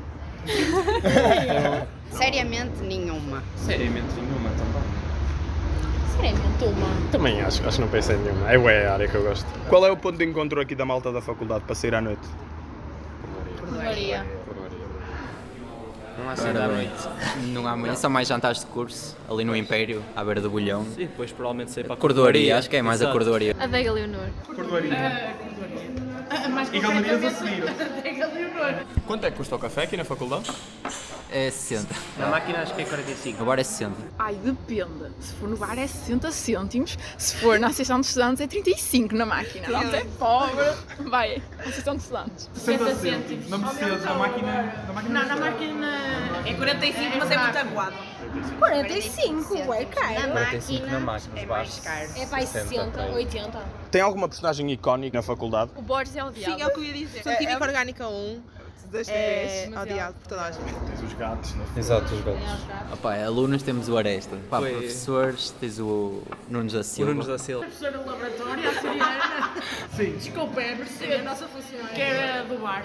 Seriamente 2.12 2.82
nenhuma. 2.84 3.44
Seriamente 3.58 4.14
nenhuma 4.16 4.50
também. 4.52 4.84
Seriamente 6.16 6.64
uma. 6.64 7.12
Também 7.12 7.42
acho, 7.42 7.68
acho 7.68 7.78
que 7.78 7.82
não 7.82 7.90
pensei 7.90 8.16
em 8.16 8.20
nenhuma. 8.20 8.52
É 8.52 8.88
a 8.88 8.94
área 8.94 9.08
que 9.08 9.16
eu 9.16 9.24
gosto. 9.24 9.46
Qual 9.68 9.86
é 9.86 9.92
o 9.92 9.98
ponto 9.98 10.18
de 10.18 10.26
encontro 10.26 10.62
aqui 10.62 10.76
da 10.76 10.86
malta 10.86 11.12
da 11.12 11.22
faculdade 11.22 11.64
para 11.66 11.76
sair 11.76 11.96
à 11.96 12.02
noite? 12.02 12.28
Maria. 13.72 14.26
Não 16.18 16.30
há 16.30 16.36
saída 16.36 16.66
à 16.66 16.68
noite. 16.68 16.92
Não 17.48 17.68
há 17.68 17.76
muito. 17.76 17.96
São 17.98 18.10
mais 18.10 18.28
jantares 18.28 18.60
de 18.60 18.68
curso, 18.68 19.18
ali 19.30 19.44
no 19.44 19.56
Império, 19.56 20.04
à 20.16 20.24
beira 20.24 20.40
do 20.40 20.50
bolhão. 20.50 20.86
E 20.98 21.06
depois 21.06 21.32
provavelmente 21.32 21.72
sair 21.72 21.84
para 21.84 21.96
a 21.96 21.98
Cordoaria, 21.98 22.58
acho 22.58 22.70
que 22.70 22.78
é 22.78 22.82
mais 22.82 23.02
a 23.02 23.12
cordoaria. 23.12 23.56
A 23.60 23.68
Veiga 23.68 23.92
Leonor. 23.92 24.28
Ah, 24.48 24.54
mais 24.70 26.03
E 26.74 26.80
galerias 26.80 27.24
a 27.24 27.30
seguir. 27.32 27.64
Quanto 29.06 29.26
é 29.26 29.32
que 29.32 29.38
custa 29.38 29.56
o 29.56 29.60
café 29.60 29.84
aqui 29.84 29.98
na 29.98 30.04
faculdade? 30.04 30.52
É 31.32 31.50
60. 31.50 31.94
Na 32.18 32.28
máquina 32.28 32.60
acho 32.60 32.74
que 32.76 32.82
é 32.82 32.86
45. 32.86 33.42
Agora 33.42 33.62
é 33.62 33.64
60. 33.64 33.96
Ai, 34.20 34.36
depende. 34.36 35.12
Se 35.20 35.34
for 35.36 35.50
no 35.50 35.58
bar 35.58 35.78
é 35.78 35.88
60 35.88 36.32
cêntimos, 36.32 36.98
se 37.18 37.36
for 37.38 37.60
na 37.60 37.68
Associação 37.68 38.00
de 38.02 38.08
Estudantes 38.08 38.42
é 38.42 38.48
35 38.48 39.16
na 39.16 39.26
máquina. 39.26 39.68
Não 39.68 39.90
tem 39.90 40.06
pobre. 40.12 40.66
Vai, 41.10 41.42
Associação 41.60 41.96
de 41.96 42.04
Estudantes. 42.04 42.50
60 42.54 42.96
cêntimos. 42.96 43.50
Não 43.50 43.60
precisa 43.62 43.98
na 43.98 44.14
máquina. 44.14 44.74
Na 44.88 44.94
máquina 44.94 45.20
Não, 45.20 45.28
na 45.28 45.36
máquina 45.36 45.98
é 46.46 46.54
45, 46.54 47.18
mas 47.18 47.32
é 47.32 47.38
muito 47.38 47.58
aguado. 47.58 47.96
45, 48.60 49.74
é 49.74 49.86
caro. 49.86 50.14
Na 50.14 50.28
45 50.30 50.88
na 50.88 51.00
máquina. 51.00 51.40
É 51.40 51.46
mais 51.46 51.80
caro. 51.80 52.10
É 52.16 52.26
para 52.26 52.46
60, 52.46 53.06
80. 53.14 53.66
Tem 53.92 54.02
alguma 54.02 54.28
personagem 54.28 54.72
icónica 54.72 55.18
na 55.18 55.22
faculdade? 55.22 55.72
O 55.76 55.82
Borges 55.82 56.16
é 56.16 56.24
o 56.24 56.32
diabo. 56.32 56.56
Sim, 56.56 56.62
é 56.62 56.68
o 56.68 56.72
que 56.72 56.80
eu 56.80 56.84
ia 56.84 56.94
dizer. 56.94 57.24
Sou 57.24 57.36
química 57.36 57.64
orgânica 57.64 58.08
1, 58.08 58.42
das 58.94 59.10
É, 59.10 59.68
10, 59.68 59.78
odiado 59.82 60.14
por 60.22 60.28
toda 60.30 60.42
a 60.44 60.52
gente. 60.52 60.64
Tens 60.74 61.04
os 61.04 61.14
gatos, 61.14 61.54
né? 61.56 61.66
Exato, 61.76 62.14
os 62.14 62.22
gatos. 62.24 62.94
Opa, 62.94 63.16
alunos 63.16 63.62
temos 63.64 63.90
o 63.90 63.98
Aresta. 63.98 64.38
Pá, 64.50 64.60
Foi- 64.60 64.72
professores 64.72 65.54
tens 65.60 65.80
o 65.80 66.22
Nunes 66.50 66.74
da 66.74 66.84
Silva. 66.84 67.12
Nunes 67.12 67.28
da 67.28 67.38
Silva. 67.38 67.66
Professora 67.66 67.98
do 67.98 68.10
laboratório, 68.10 68.70
a 68.70 68.74
Soriana. 68.74 69.54
Sim. 69.98 70.16
Desculpa, 70.18 70.62
é 70.62 70.74
a 70.74 70.76
Mercedes, 70.76 71.20
a 71.20 71.24
nossa 71.24 71.48
funcionária. 71.48 71.94
Que 71.96 72.02
era 72.02 72.44
do 72.46 72.58
bar. 72.62 72.84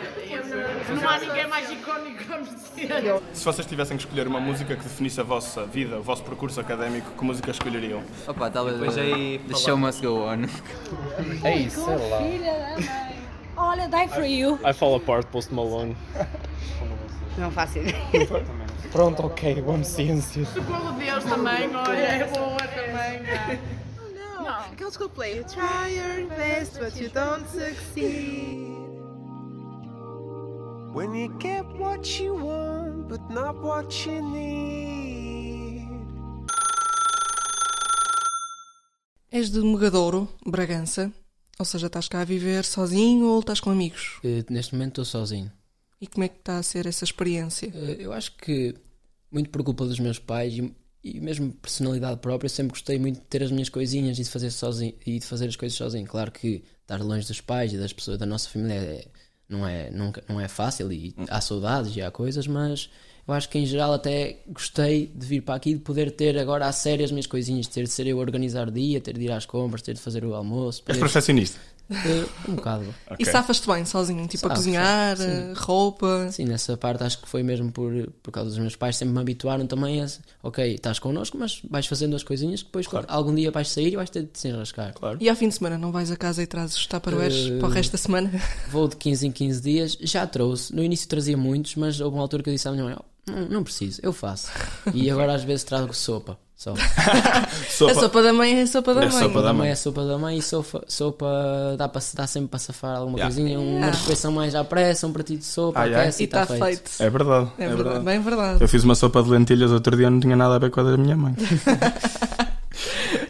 Não 1.00 1.08
há 1.08 1.18
ninguém 1.18 1.46
mais 1.46 1.70
icónico 1.70 2.24
que 2.24 2.32
a 2.32 2.36
Mercedes. 2.38 3.22
Se 3.34 3.44
vocês 3.44 3.66
tivessem 3.66 3.96
que 3.96 4.02
escolher 4.04 4.26
uma 4.26 4.40
música 4.40 4.74
que 4.76 4.82
definisse 4.82 5.20
a 5.20 5.24
vossa 5.24 5.64
vida, 5.64 5.98
o 5.98 6.02
vosso 6.02 6.22
percurso 6.24 6.60
académico, 6.60 7.10
que 7.16 7.24
música 7.24 7.50
escolheriam? 7.50 8.02
Opa, 8.26 8.50
talvez 8.50 8.78
Depois 8.78 8.96
aí 8.98 9.38
The 9.38 9.52
falar- 9.54 9.58
Show 9.64 9.76
Must 9.78 10.06
Go 10.06 10.24
On. 10.26 10.38
É 11.44 11.56
isso, 11.56 11.84
sei 11.84 12.10
lá. 12.10 12.18
Filha 12.18 12.52
da 12.52 12.68
mãe. 12.80 13.17
Olha, 13.60 13.88
die 13.88 14.08
for 14.08 14.24
you. 14.24 14.54
I 14.64 14.72
Fall 14.72 14.94
Apart, 14.94 15.26
Post 15.32 15.52
Malone. 15.52 15.96
Não 17.36 17.50
faço 17.50 17.78
ideia. 17.78 17.96
Pronto, 18.92 19.26
ok, 19.26 19.60
vamos 19.62 19.88
ciências. 19.88 20.48
Socorro 20.48 20.92
Deus 20.92 21.24
também, 21.24 21.74
olha, 21.74 21.98
é 21.98 22.24
boa 22.24 22.56
também. 22.56 23.58
Não, 24.14 24.48
aqueles 24.48 24.96
que 24.96 25.02
eu 25.02 25.08
play. 25.08 25.38
You 25.38 25.44
try 25.44 25.96
your 25.96 26.28
best, 26.28 26.78
but 26.78 26.96
you 27.00 27.10
don't 27.10 27.44
succeed. 27.50 28.78
When 30.94 31.14
you 31.14 31.36
get 31.40 31.64
what 31.78 32.22
you 32.22 32.34
want, 32.34 33.08
but 33.08 33.20
not 33.28 33.58
what 33.60 34.08
you 34.08 34.22
need. 34.22 35.88
És 39.30 39.50
de 39.50 39.60
Megadouro, 39.60 40.28
Bragança. 40.46 41.12
Ou 41.60 41.64
seja, 41.64 41.88
estás 41.88 42.06
cá 42.06 42.20
a 42.20 42.24
viver 42.24 42.64
sozinho 42.64 43.26
ou 43.26 43.40
estás 43.40 43.58
com 43.58 43.70
amigos? 43.70 44.20
Eh, 44.22 44.44
neste 44.48 44.74
momento 44.74 45.00
estou 45.02 45.04
sozinho. 45.04 45.50
E 46.00 46.06
como 46.06 46.22
é 46.22 46.28
que 46.28 46.38
está 46.38 46.58
a 46.58 46.62
ser 46.62 46.86
essa 46.86 47.02
experiência? 47.04 47.72
Eh, 47.74 47.96
eu 47.98 48.12
acho 48.12 48.36
que, 48.36 48.76
muito 49.30 49.50
por 49.50 49.64
culpa 49.64 49.84
dos 49.84 49.98
meus 49.98 50.20
pais 50.20 50.54
e, 50.54 50.72
e 51.02 51.20
mesmo 51.20 51.52
personalidade 51.54 52.20
própria, 52.20 52.48
sempre 52.48 52.70
gostei 52.74 52.96
muito 52.96 53.16
de 53.16 53.26
ter 53.26 53.42
as 53.42 53.50
minhas 53.50 53.68
coisinhas 53.68 54.20
e 54.20 54.22
de 54.22 54.30
fazer, 54.30 54.52
sozinho, 54.52 54.94
e 55.04 55.18
de 55.18 55.26
fazer 55.26 55.48
as 55.48 55.56
coisas 55.56 55.76
sozinho. 55.76 56.06
Claro 56.06 56.30
que 56.30 56.62
estar 56.82 57.02
longe 57.02 57.26
dos 57.26 57.40
pais 57.40 57.72
e 57.72 57.76
das 57.76 57.92
pessoas 57.92 58.18
da 58.18 58.26
nossa 58.26 58.48
família 58.48 58.74
é- 58.74 59.08
não, 59.48 59.66
é, 59.66 59.90
nunca, 59.90 60.22
não 60.28 60.40
é 60.40 60.48
fácil 60.48 60.92
e 60.92 61.14
há 61.28 61.40
saudades 61.40 61.94
e 61.96 62.02
há 62.02 62.10
coisas, 62.10 62.46
mas 62.46 62.90
eu 63.26 63.34
acho 63.34 63.48
que 63.48 63.58
em 63.58 63.66
geral 63.66 63.92
até 63.92 64.38
gostei 64.48 65.10
de 65.14 65.26
vir 65.26 65.42
para 65.42 65.54
aqui 65.54 65.74
de 65.74 65.80
poder 65.80 66.10
ter 66.10 66.38
agora 66.38 66.66
a 66.66 66.72
sério 66.72 67.04
as 67.04 67.10
minhas 67.10 67.26
coisinhas, 67.26 67.66
ter 67.66 67.84
de 67.84 67.90
ser 67.90 68.06
eu 68.06 68.18
a 68.18 68.20
organizar 68.20 68.68
o 68.68 68.70
dia, 68.70 69.00
ter 69.00 69.16
de 69.18 69.24
ir 69.24 69.32
às 69.32 69.44
compras, 69.46 69.82
ter 69.82 69.94
de 69.94 70.00
fazer 70.00 70.24
o 70.24 70.34
almoço. 70.34 70.78
És 70.80 70.84
poder- 70.84 71.00
perfeccionista? 71.00 71.58
Eh, 71.90 72.26
um 72.48 72.54
bocado. 72.54 72.84
E 73.18 73.24
safas-te 73.24 73.66
bem 73.66 73.84
sozinho? 73.84 74.26
Tipo, 74.28 74.46
a 74.46 74.54
cozinhar, 74.54 75.16
sim. 75.16 75.24
eh, 75.24 75.52
roupa? 75.56 76.28
Sim, 76.30 76.44
nessa 76.44 76.76
parte 76.76 77.02
acho 77.02 77.20
que 77.22 77.28
foi 77.28 77.42
mesmo 77.42 77.72
por, 77.72 77.90
por 78.22 78.30
causa 78.30 78.50
dos 78.50 78.58
meus 78.58 78.76
pais, 78.76 78.96
sempre 78.96 79.14
me 79.14 79.20
habituaram 79.20 79.66
também 79.66 80.02
a. 80.02 80.06
Ok, 80.42 80.74
estás 80.74 80.98
connosco, 80.98 81.38
mas 81.38 81.60
vais 81.68 81.86
fazendo 81.86 82.14
as 82.14 82.22
coisinhas 82.22 82.60
que 82.62 82.66
depois 82.68 82.86
algum 83.08 83.34
dia 83.34 83.50
vais 83.50 83.68
sair 83.70 83.92
e 83.92 83.96
vais 83.96 84.10
ter 84.10 84.22
de 84.22 84.30
se 84.38 84.48
enrascar. 84.48 84.92
Claro. 84.94 85.18
E 85.20 85.28
ao 85.28 85.36
fim 85.36 85.48
de 85.48 85.54
semana 85.54 85.78
não 85.78 85.90
vais 85.90 86.10
a 86.10 86.16
casa 86.16 86.42
e 86.42 86.46
trazes 86.46 86.76
os 86.76 86.86
taparoeiros 86.86 87.48
Eh, 87.50 87.58
para 87.58 87.68
o 87.68 87.70
resto 87.70 87.92
da 87.92 87.98
semana? 87.98 88.30
Vou 88.70 88.86
de 88.88 88.96
15 88.96 89.26
em 89.26 89.32
15 89.32 89.60
dias, 89.62 89.98
já 90.00 90.26
trouxe. 90.26 90.74
No 90.74 90.82
início 90.82 91.08
trazia 91.08 91.36
muitos, 91.36 91.74
mas 91.76 92.00
houve 92.00 92.16
uma 92.16 92.22
altura 92.22 92.42
que 92.42 92.50
eu 92.50 92.54
disse 92.54 92.68
à 92.68 92.72
minha 92.72 92.84
mãe: 92.84 92.96
"Oh, 92.98 93.30
não, 93.30 93.48
não 93.48 93.64
preciso, 93.64 94.00
eu 94.02 94.12
faço. 94.12 94.48
E 94.92 95.10
agora 95.10 95.34
às 95.34 95.44
vezes 95.44 95.64
trago 95.64 95.94
sopa. 95.94 96.38
Só. 96.58 96.74
A 97.88 97.94
sopa 97.94 98.20
da 98.20 98.32
mãe 98.32 98.58
é 98.58 98.62
a 98.62 98.66
sopa 98.66 98.92
da 98.92 99.02
É 99.04 99.08
mãe. 99.08 99.22
sopa 99.22 99.42
da 99.42 99.52
mãe 99.52 99.70
é 99.70 99.74
sopa 99.76 100.04
da 100.04 100.18
mãe 100.18 100.38
e 100.38 100.42
sopa, 100.42 100.82
sopa 100.88 101.26
dá, 101.78 101.88
para, 101.88 102.02
dá 102.14 102.26
sempre 102.26 102.48
para 102.48 102.58
safar 102.58 102.96
alguma 102.96 103.16
Yeah. 103.16 103.32
coisinha, 103.32 103.60
uma 103.60 103.86
Ah. 103.86 103.90
refeição 103.92 104.32
mais 104.32 104.56
à 104.56 104.64
pressa, 104.64 105.06
um 105.06 105.12
pratinho 105.12 105.38
de 105.38 105.44
sopa, 105.44 105.78
Ai, 105.78 105.94
ai. 105.94 106.00
aquece 106.02 106.24
E 106.24 106.26
está 106.26 106.44
feito. 106.46 106.90
É 106.98 107.08
verdade. 107.08 107.48
É 107.58 107.68
verdade, 107.68 108.04
bem 108.04 108.20
verdade. 108.20 108.60
Eu 108.60 108.66
fiz 108.68 108.82
uma 108.82 108.96
sopa 108.96 109.22
de 109.22 109.30
lentilhas 109.30 109.70
outro 109.70 109.96
dia, 109.96 110.10
não 110.10 110.18
tinha 110.18 110.34
nada 110.34 110.56
a 110.56 110.58
ver 110.58 110.70
com 110.72 110.80
a 110.80 110.82
da 110.82 110.96
minha 110.96 111.16
mãe. 111.16 111.34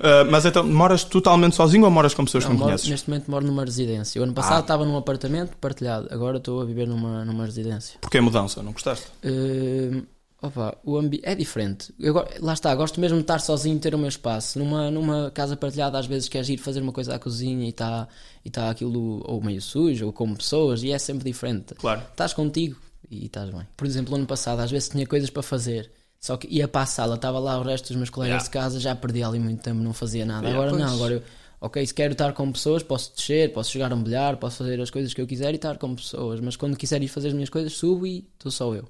Ah, 0.00 0.24
mas 0.30 0.44
então, 0.44 0.64
moras 0.64 1.02
totalmente 1.04 1.56
sozinho 1.56 1.84
ou 1.84 1.90
moras 1.90 2.14
com 2.14 2.24
pessoas 2.24 2.44
Não, 2.44 2.50
que 2.50 2.54
não 2.54 2.58
moro- 2.60 2.70
conheces? 2.70 2.88
neste 2.88 3.10
momento 3.10 3.30
moro 3.30 3.44
numa 3.46 3.64
residência. 3.64 4.20
O 4.20 4.24
ano 4.24 4.32
passado 4.32 4.58
Ah. 4.58 4.60
estava 4.60 4.84
num 4.84 4.96
apartamento 4.96 5.56
partilhado, 5.60 6.06
agora 6.10 6.36
estou 6.38 6.60
a 6.60 6.64
viver 6.64 6.86
numa, 6.86 7.24
numa 7.24 7.44
residência. 7.44 7.98
Porquê 8.00 8.18
a 8.18 8.22
mudança? 8.22 8.62
Não 8.62 8.72
gostaste? 8.72 9.06
Eh, 9.24 10.02
opa, 10.42 10.76
o 10.84 10.96
ambi 10.96 11.20
é 11.22 11.34
diferente. 11.34 11.92
Eu, 11.98 12.14
lá 12.40 12.52
está, 12.52 12.74
gosto 12.74 13.00
mesmo 13.00 13.16
de 13.18 13.22
estar 13.22 13.38
sozinho, 13.40 13.78
ter 13.78 13.94
o 13.94 13.98
meu 13.98 14.08
espaço. 14.08 14.58
Numa, 14.58 14.90
numa 14.90 15.30
casa 15.30 15.56
partilhada, 15.56 15.98
às 15.98 16.06
vezes 16.06 16.28
queres 16.28 16.48
ir 16.48 16.58
fazer 16.58 16.80
uma 16.80 16.92
coisa 16.92 17.14
à 17.14 17.18
cozinha 17.18 17.66
e 17.66 17.70
está 17.70 18.08
e 18.44 18.50
tá 18.50 18.70
aquilo 18.70 19.22
ou 19.24 19.42
meio 19.42 19.60
sujo 19.60 20.06
ou 20.06 20.12
com 20.12 20.34
pessoas 20.34 20.82
e 20.82 20.92
é 20.92 20.98
sempre 20.98 21.24
diferente. 21.24 21.74
Claro. 21.74 22.02
Estás 22.10 22.32
contigo 22.32 22.76
e 23.10 23.26
estás 23.26 23.50
bem. 23.50 23.66
Por 23.76 23.86
exemplo, 23.86 24.14
ano 24.14 24.26
passado, 24.26 24.60
às 24.60 24.70
vezes 24.70 24.88
tinha 24.88 25.06
coisas 25.06 25.30
para 25.30 25.42
fazer. 25.42 25.90
Só 26.20 26.36
que 26.36 26.48
ia 26.48 26.66
para 26.66 26.82
a 26.82 26.86
sala, 26.86 27.14
estava 27.14 27.38
lá 27.38 27.58
o 27.58 27.62
resto 27.62 27.88
dos 27.88 27.96
meus 27.96 28.10
colegas 28.10 28.42
Yeah. 28.42 28.44
de 28.44 28.50
casa, 28.50 28.80
já 28.80 28.94
perdi 28.94 29.22
ali 29.22 29.38
muito 29.38 29.62
tempo, 29.62 29.80
não 29.80 29.92
fazia 29.92 30.24
nada. 30.26 30.48
Yeah, 30.48 30.56
agora 30.58 30.76
pois. 30.76 30.82
não, 30.84 30.96
agora 30.96 31.14
eu, 31.14 31.22
ok, 31.60 31.86
se 31.86 31.94
quero 31.94 32.12
estar 32.12 32.32
com 32.32 32.50
pessoas, 32.50 32.82
posso 32.82 33.14
descer, 33.14 33.52
posso 33.52 33.72
jogar 33.72 33.92
um 33.92 34.02
bilhar, 34.02 34.36
posso 34.36 34.56
fazer 34.58 34.80
as 34.80 34.90
coisas 34.90 35.14
que 35.14 35.20
eu 35.20 35.26
quiser 35.28 35.52
e 35.52 35.56
estar 35.56 35.78
com 35.78 35.94
pessoas. 35.94 36.40
Mas 36.40 36.56
quando 36.56 36.76
quiser 36.76 37.00
ir 37.02 37.08
fazer 37.08 37.28
as 37.28 37.34
minhas 37.34 37.48
coisas, 37.50 37.72
subo 37.72 38.04
e 38.04 38.26
estou 38.34 38.50
só 38.50 38.74
eu. 38.74 38.88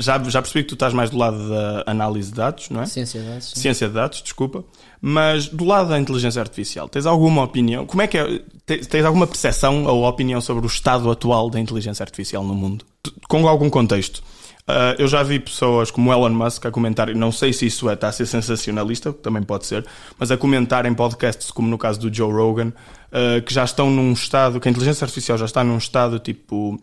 Já, 0.00 0.22
já 0.22 0.40
percebi 0.40 0.62
que 0.62 0.68
tu 0.68 0.74
estás 0.74 0.94
mais 0.94 1.10
do 1.10 1.18
lado 1.18 1.48
da 1.48 1.82
análise 1.86 2.30
de 2.30 2.36
dados, 2.36 2.70
não 2.70 2.82
é? 2.82 2.86
Ciência 2.86 3.20
de 3.20 3.26
dados, 3.26 3.50
sim. 3.50 3.60
Ciência 3.60 3.88
de 3.88 3.94
dados, 3.94 4.22
desculpa. 4.22 4.64
Mas 5.00 5.48
do 5.48 5.64
lado 5.64 5.88
da 5.88 5.98
inteligência 5.98 6.40
artificial, 6.40 6.88
tens 6.88 7.04
alguma 7.04 7.42
opinião? 7.42 7.84
Como 7.84 8.00
é 8.00 8.06
que 8.06 8.16
é? 8.16 8.40
Tens, 8.64 8.86
tens 8.86 9.04
alguma 9.04 9.26
percepção 9.26 9.84
ou 9.84 10.08
opinião 10.08 10.40
sobre 10.40 10.64
o 10.64 10.68
estado 10.68 11.10
atual 11.10 11.50
da 11.50 11.58
inteligência 11.58 12.02
artificial 12.04 12.44
no 12.44 12.54
mundo? 12.54 12.84
Com 13.28 13.48
algum 13.48 13.68
contexto? 13.68 14.22
Ah, 14.68 14.94
eu 14.98 15.08
já 15.08 15.22
vi 15.22 15.40
pessoas 15.40 15.90
como 15.90 16.12
Elon 16.12 16.28
Musk 16.28 16.66
a 16.66 16.70
comentar, 16.70 17.12
não 17.14 17.32
sei 17.32 17.54
se 17.54 17.64
isso 17.64 17.88
é, 17.88 17.94
está 17.94 18.08
a 18.08 18.12
ser 18.12 18.26
sensacionalista, 18.26 19.14
também 19.14 19.42
pode 19.42 19.64
ser, 19.64 19.86
mas 20.18 20.30
a 20.30 20.36
comentar 20.36 20.84
em 20.84 20.92
podcasts, 20.92 21.50
como 21.50 21.68
no 21.68 21.78
caso 21.78 21.98
do 21.98 22.14
Joe 22.14 22.30
Rogan, 22.30 22.70
ah, 23.10 23.40
que 23.40 23.52
já 23.52 23.64
estão 23.64 23.90
num 23.90 24.12
estado, 24.12 24.60
que 24.60 24.68
a 24.68 24.70
inteligência 24.70 25.06
artificial 25.06 25.38
já 25.38 25.46
está 25.46 25.64
num 25.64 25.78
estado 25.78 26.18
tipo 26.18 26.78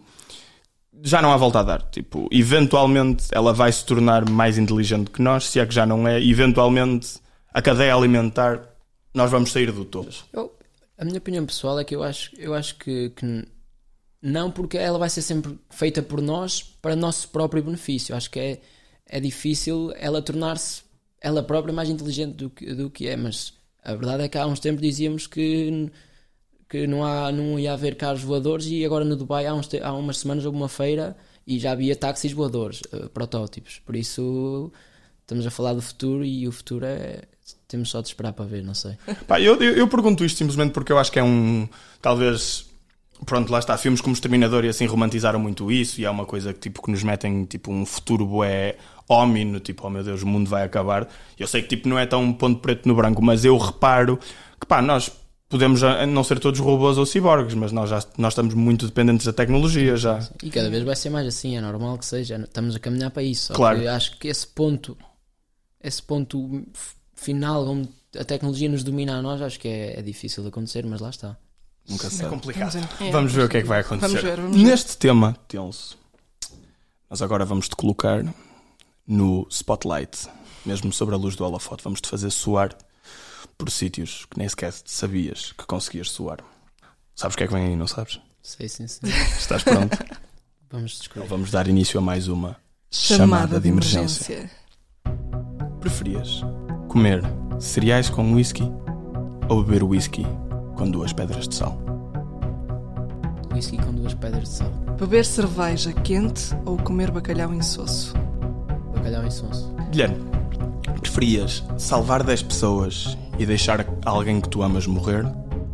já 1.05 1.21
não 1.21 1.31
há 1.31 1.37
volta 1.37 1.59
a 1.59 1.63
dar. 1.63 1.81
Tipo, 1.91 2.27
eventualmente 2.31 3.25
ela 3.31 3.53
vai 3.53 3.71
se 3.71 3.85
tornar 3.85 4.29
mais 4.29 4.57
inteligente 4.57 5.11
que 5.11 5.21
nós, 5.21 5.45
se 5.45 5.59
é 5.59 5.65
que 5.65 5.73
já 5.73 5.85
não 5.85 6.07
é. 6.07 6.21
Eventualmente 6.21 7.19
a 7.53 7.61
cadeia 7.61 7.95
alimentar, 7.95 8.61
nós 9.13 9.29
vamos 9.31 9.51
sair 9.51 9.71
do 9.71 9.85
topo. 9.85 10.09
Eu- 10.33 10.53
a 10.97 11.05
minha 11.05 11.17
opinião 11.17 11.45
pessoal 11.45 11.79
é 11.79 11.83
que 11.83 11.95
eu 11.95 12.03
acho, 12.03 12.31
eu 12.37 12.53
acho 12.53 12.75
que, 12.75 13.09
que 13.11 13.45
não, 14.21 14.49
porque 14.49 14.77
ela 14.77 14.97
vai 14.97 15.09
ser 15.09 15.21
sempre 15.21 15.57
feita 15.69 16.01
por 16.01 16.21
nós 16.21 16.61
para 16.81 16.95
nosso 16.95 17.29
próprio 17.29 17.61
benefício. 17.63 18.15
Acho 18.15 18.29
que 18.31 18.39
é, 18.39 18.61
é 19.07 19.19
difícil 19.19 19.93
ela 19.97 20.21
tornar-se 20.21 20.83
ela 21.21 21.43
própria 21.43 21.73
mais 21.73 21.89
inteligente 21.89 22.33
do 22.35 22.49
que, 22.49 22.73
do 22.73 22.89
que 22.89 23.07
é, 23.07 23.15
mas 23.15 23.53
a 23.83 23.93
verdade 23.93 24.23
é 24.23 24.27
que 24.27 24.37
há 24.37 24.45
uns 24.47 24.59
tempos 24.59 24.81
dizíamos 24.81 25.27
que, 25.27 25.91
que 26.69 26.87
não, 26.87 27.05
há, 27.05 27.31
não 27.31 27.59
ia 27.59 27.73
haver 27.73 27.95
carros 27.95 28.21
voadores 28.21 28.65
e 28.67 28.83
agora 28.83 29.05
no 29.05 29.15
Dubai 29.15 29.45
há, 29.45 29.53
uns 29.53 29.69
há 29.81 29.93
umas 29.93 30.19
semanas 30.19 30.45
houve 30.45 30.57
uma 30.57 30.69
feira 30.69 31.15
e 31.45 31.59
já 31.59 31.71
havia 31.71 31.95
táxis 31.95 32.31
voadores, 32.31 32.81
eh, 32.91 33.07
protótipos. 33.13 33.79
Por 33.85 33.95
isso 33.95 34.71
estamos 35.21 35.45
a 35.45 35.51
falar 35.51 35.73
do 35.73 35.81
futuro 35.81 36.23
e 36.23 36.47
o 36.47 36.51
futuro 36.51 36.85
é. 36.85 37.21
Temos 37.67 37.89
só 37.89 38.01
de 38.01 38.07
esperar 38.07 38.33
para 38.33 38.45
ver, 38.45 38.63
não 38.63 38.73
sei. 38.73 38.97
Pá, 39.27 39.39
eu, 39.39 39.55
eu, 39.61 39.73
eu 39.73 39.87
pergunto 39.87 40.25
isto 40.25 40.37
simplesmente 40.37 40.71
porque 40.71 40.91
eu 40.91 40.97
acho 40.97 41.11
que 41.11 41.19
é 41.19 41.23
um. 41.23 41.67
Talvez. 42.01 42.65
Pronto, 43.25 43.49
lá 43.51 43.59
está. 43.59 43.77
Filmes 43.77 44.01
como 44.01 44.13
Exterminador 44.13 44.65
e 44.65 44.69
assim 44.69 44.85
romantizaram 44.85 45.39
muito 45.39 45.71
isso 45.71 46.01
e 46.01 46.05
é 46.05 46.09
uma 46.09 46.25
coisa 46.25 46.53
que, 46.53 46.59
tipo, 46.59 46.81
que 46.81 46.91
nos 46.91 47.01
metem 47.01 47.45
tipo, 47.45 47.71
um 47.71 47.85
futuro 47.85 48.25
bué 48.25 48.75
homino, 49.07 49.59
tipo, 49.59 49.87
oh 49.87 49.89
meu 49.89 50.03
Deus, 50.03 50.21
o 50.21 50.27
mundo 50.27 50.49
vai 50.49 50.63
acabar. 50.63 51.07
Eu 51.39 51.47
sei 51.47 51.61
que 51.61 51.69
tipo, 51.69 51.87
não 51.87 51.97
é 51.97 52.05
tão 52.05 52.33
ponto 52.33 52.59
preto 52.59 52.87
no 52.87 52.95
branco, 52.95 53.23
mas 53.23 53.45
eu 53.45 53.57
reparo 53.57 54.19
que 54.59 54.65
pá, 54.67 54.81
nós 54.81 55.09
podemos 55.49 55.81
não 56.07 56.23
ser 56.23 56.39
todos 56.39 56.59
robôs 56.59 56.97
ou 56.97 57.05
ciborgues, 57.05 57.53
mas 57.53 57.71
nós, 57.71 57.89
já, 57.89 58.03
nós 58.17 58.33
estamos 58.33 58.53
muito 58.53 58.85
dependentes 58.87 59.25
da 59.25 59.33
tecnologia 59.33 59.95
já. 59.95 60.19
E 60.43 60.49
cada 60.49 60.69
vez 60.69 60.83
vai 60.83 60.95
ser 60.95 61.09
mais 61.09 61.27
assim, 61.27 61.55
é 61.57 61.61
normal 61.61 61.97
que 61.97 62.05
seja. 62.05 62.35
Estamos 62.37 62.75
a 62.75 62.79
caminhar 62.79 63.11
para 63.11 63.23
isso. 63.23 63.53
Claro. 63.53 63.79
que 63.79 63.87
acho 63.87 64.17
que 64.17 64.27
esse 64.27 64.47
ponto, 64.47 64.97
esse 65.81 66.01
ponto 66.01 66.63
final 67.13 67.67
onde 67.67 67.89
a 68.17 68.23
tecnologia 68.23 68.69
nos 68.69 68.83
domina 68.83 69.17
a 69.17 69.21
nós, 69.21 69.41
acho 69.41 69.59
que 69.59 69.67
é, 69.67 69.99
é 69.99 70.01
difícil 70.01 70.41
de 70.43 70.49
acontecer, 70.49 70.85
mas 70.85 71.01
lá 71.01 71.09
está. 71.09 71.37
Nunca 71.87 72.07
É 72.07 72.09
sabe. 72.09 72.29
complicado. 72.29 72.77
É, 72.99 73.11
vamos 73.11 73.31
ver 73.31 73.43
o 73.43 73.49
que 73.49 73.57
é 73.57 73.61
que 73.61 73.67
vai 73.67 73.81
acontecer. 73.81 74.07
Vamos 74.07 74.21
ver, 74.23 74.41
vamos 74.41 74.57
ver. 74.57 74.63
Neste 74.63 74.97
tema 74.97 75.37
tenso, 75.47 75.97
Nós 77.09 77.21
agora 77.21 77.45
vamos 77.45 77.69
te 77.69 77.75
colocar 77.75 78.25
no 79.07 79.45
spotlight, 79.51 80.27
mesmo 80.65 80.91
sobre 80.91 81.13
a 81.13 81.17
luz 81.17 81.35
do 81.35 81.45
holofote. 81.45 81.83
Vamos 81.83 82.01
te 82.01 82.09
fazer 82.09 82.31
suar 82.31 82.75
por 83.57 83.69
sítios 83.69 84.25
que 84.29 84.37
nem 84.37 84.47
sequer 84.47 84.73
sabias 84.85 85.53
que 85.57 85.65
conseguias 85.65 86.09
suar. 86.09 86.39
Sabes 87.15 87.35
o 87.35 87.37
que 87.37 87.43
é 87.43 87.47
que 87.47 87.53
vem 87.53 87.65
aí, 87.65 87.75
não 87.75 87.87
sabes? 87.87 88.19
Sei, 88.43 88.67
sim, 88.67 88.87
sim. 88.87 89.07
Estás 89.37 89.63
pronto? 89.63 89.97
Vamos 90.69 90.97
descobrir. 90.97 91.25
Então 91.25 91.37
vamos 91.37 91.51
dar 91.51 91.67
início 91.67 91.99
a 91.99 92.01
mais 92.01 92.27
uma 92.27 92.57
Chamada 92.97 93.59
de 93.59 93.67
emergência. 93.67 94.49
Preferias 95.81 96.41
comer 96.87 97.21
cereais 97.59 98.09
com 98.09 98.33
whisky 98.33 98.63
ou 99.49 99.63
beber 99.63 99.83
whisky 99.83 100.25
com 100.77 100.89
duas 100.89 101.11
pedras 101.11 101.47
de 101.47 101.55
sal? 101.55 101.77
Whisky 103.53 103.77
com 103.77 103.93
duas 103.93 104.13
pedras 104.13 104.43
de 104.43 104.55
sal. 104.55 104.71
Beber 104.97 105.25
cerveja 105.25 105.91
quente 105.91 106.55
ou 106.65 106.77
comer 106.77 107.11
bacalhau 107.11 107.53
insosso? 107.53 108.13
Bacalhau 108.93 109.25
insosso. 109.25 109.73
Guilherme, 109.91 110.23
preferias 111.05 111.63
salvar 111.77 112.23
10 112.23 112.41
pessoas 112.43 113.15
e 113.37 113.45
deixar 113.45 113.85
alguém 114.03 114.41
que 114.41 114.49
tu 114.49 114.63
amas 114.63 114.87
morrer 114.87 115.23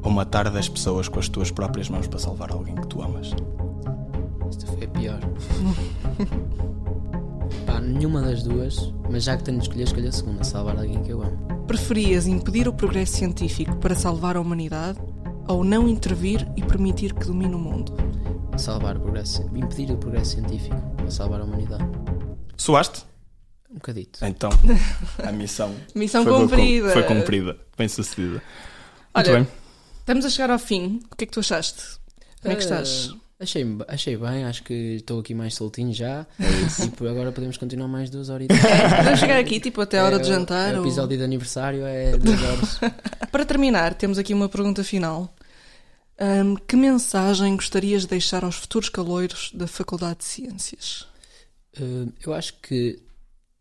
ou 0.03 0.11
matar 0.11 0.49
10 0.49 0.69
pessoas 0.69 1.07
com 1.07 1.19
as 1.19 1.29
tuas 1.29 1.49
próprias 1.49 1.87
mãos 1.87 2.05
para 2.05 2.19
salvar 2.19 2.51
alguém 2.51 2.75
que 2.75 2.87
tu 2.87 3.01
amas? 3.01 3.31
Isto 4.49 4.67
foi 4.67 4.83
a 4.83 4.87
pior. 4.89 5.19
Pá, 7.65 7.79
nenhuma 7.79 8.21
das 8.21 8.43
duas, 8.43 8.93
mas 9.09 9.23
já 9.23 9.37
que 9.37 9.43
tenho 9.43 9.57
de 9.57 9.63
escolher, 9.63 9.83
escolho 9.83 10.09
a 10.09 10.11
segunda, 10.11 10.43
salvar 10.43 10.77
alguém 10.77 11.01
que 11.01 11.11
eu 11.11 11.21
amo. 11.21 11.37
Preferias 11.65 12.27
impedir 12.27 12.67
o 12.67 12.73
progresso 12.73 13.13
científico 13.13 13.77
para 13.77 13.95
salvar 13.95 14.35
a 14.35 14.41
humanidade 14.41 14.99
ou 15.47 15.63
não 15.63 15.87
intervir 15.87 16.45
e 16.57 16.61
permitir 16.61 17.13
que 17.13 17.25
domine 17.25 17.55
o 17.55 17.59
mundo? 17.59 17.93
Salvar 18.57 18.97
o 18.97 18.99
progresso, 18.99 19.43
impedir 19.55 19.91
o 19.91 19.97
progresso 19.97 20.31
científico 20.31 20.75
para 20.97 21.09
salvar 21.09 21.39
a 21.39 21.45
humanidade. 21.45 21.85
Suaste? 22.57 23.10
Um 23.71 23.75
bocadito. 23.75 24.19
Então, 24.25 24.49
a 25.23 25.31
missão. 25.31 25.73
Missão 25.95 26.23
foi 26.23 26.31
boa- 26.33 26.43
cumprida. 26.47 26.89
Foi 26.91 27.03
cumprida, 27.03 27.57
bem 27.77 27.87
sucedida. 27.87 28.33
Muito 28.33 28.43
Olha, 29.15 29.33
bem. 29.33 29.47
estamos 29.99 30.25
a 30.25 30.29
chegar 30.29 30.49
ao 30.51 30.59
fim. 30.59 30.99
O 31.11 31.15
que 31.15 31.23
é 31.23 31.27
que 31.27 31.33
tu 31.33 31.39
achaste? 31.39 31.81
Como 32.41 32.51
é 32.53 32.55
que 32.55 32.63
estás? 32.63 33.09
Ah, 33.13 33.17
Achei, 33.41 33.65
achei 33.87 34.15
bem, 34.17 34.45
acho 34.45 34.61
que 34.61 34.73
estou 34.97 35.19
aqui 35.19 35.33
mais 35.33 35.55
soltinho 35.55 35.91
já. 35.91 36.27
E 36.39 36.89
por 36.91 37.07
agora 37.07 37.31
podemos 37.31 37.57
continuar 37.57 37.87
mais 37.87 38.07
duas 38.07 38.29
horas. 38.29 38.45
Podemos 38.97 39.19
chegar 39.19 39.39
aqui, 39.39 39.59
tipo, 39.59 39.81
até 39.81 39.97
a 39.97 40.05
hora 40.05 40.19
de 40.19 40.27
jantar, 40.27 40.75
O 40.75 40.77
ou- 40.77 40.83
episódio 40.85 41.17
de 41.17 41.23
aniversário 41.23 41.83
é 41.83 42.11
duas 42.19 42.39
horas. 42.43 42.79
Para 43.31 43.43
terminar, 43.43 43.95
temos 43.95 44.19
aqui 44.19 44.31
uma 44.31 44.47
pergunta 44.47 44.83
final. 44.83 45.33
Ahm, 46.19 46.53
que 46.67 46.75
mensagem 46.75 47.55
gostarias 47.55 48.03
de 48.03 48.09
deixar 48.09 48.43
aos 48.43 48.57
futuros 48.57 48.89
caloiros 48.89 49.49
da 49.55 49.65
Faculdade 49.65 50.19
de 50.19 50.25
Ciências? 50.25 51.07
Uh, 51.79 52.13
eu 52.23 52.35
acho 52.35 52.53
que 52.61 52.99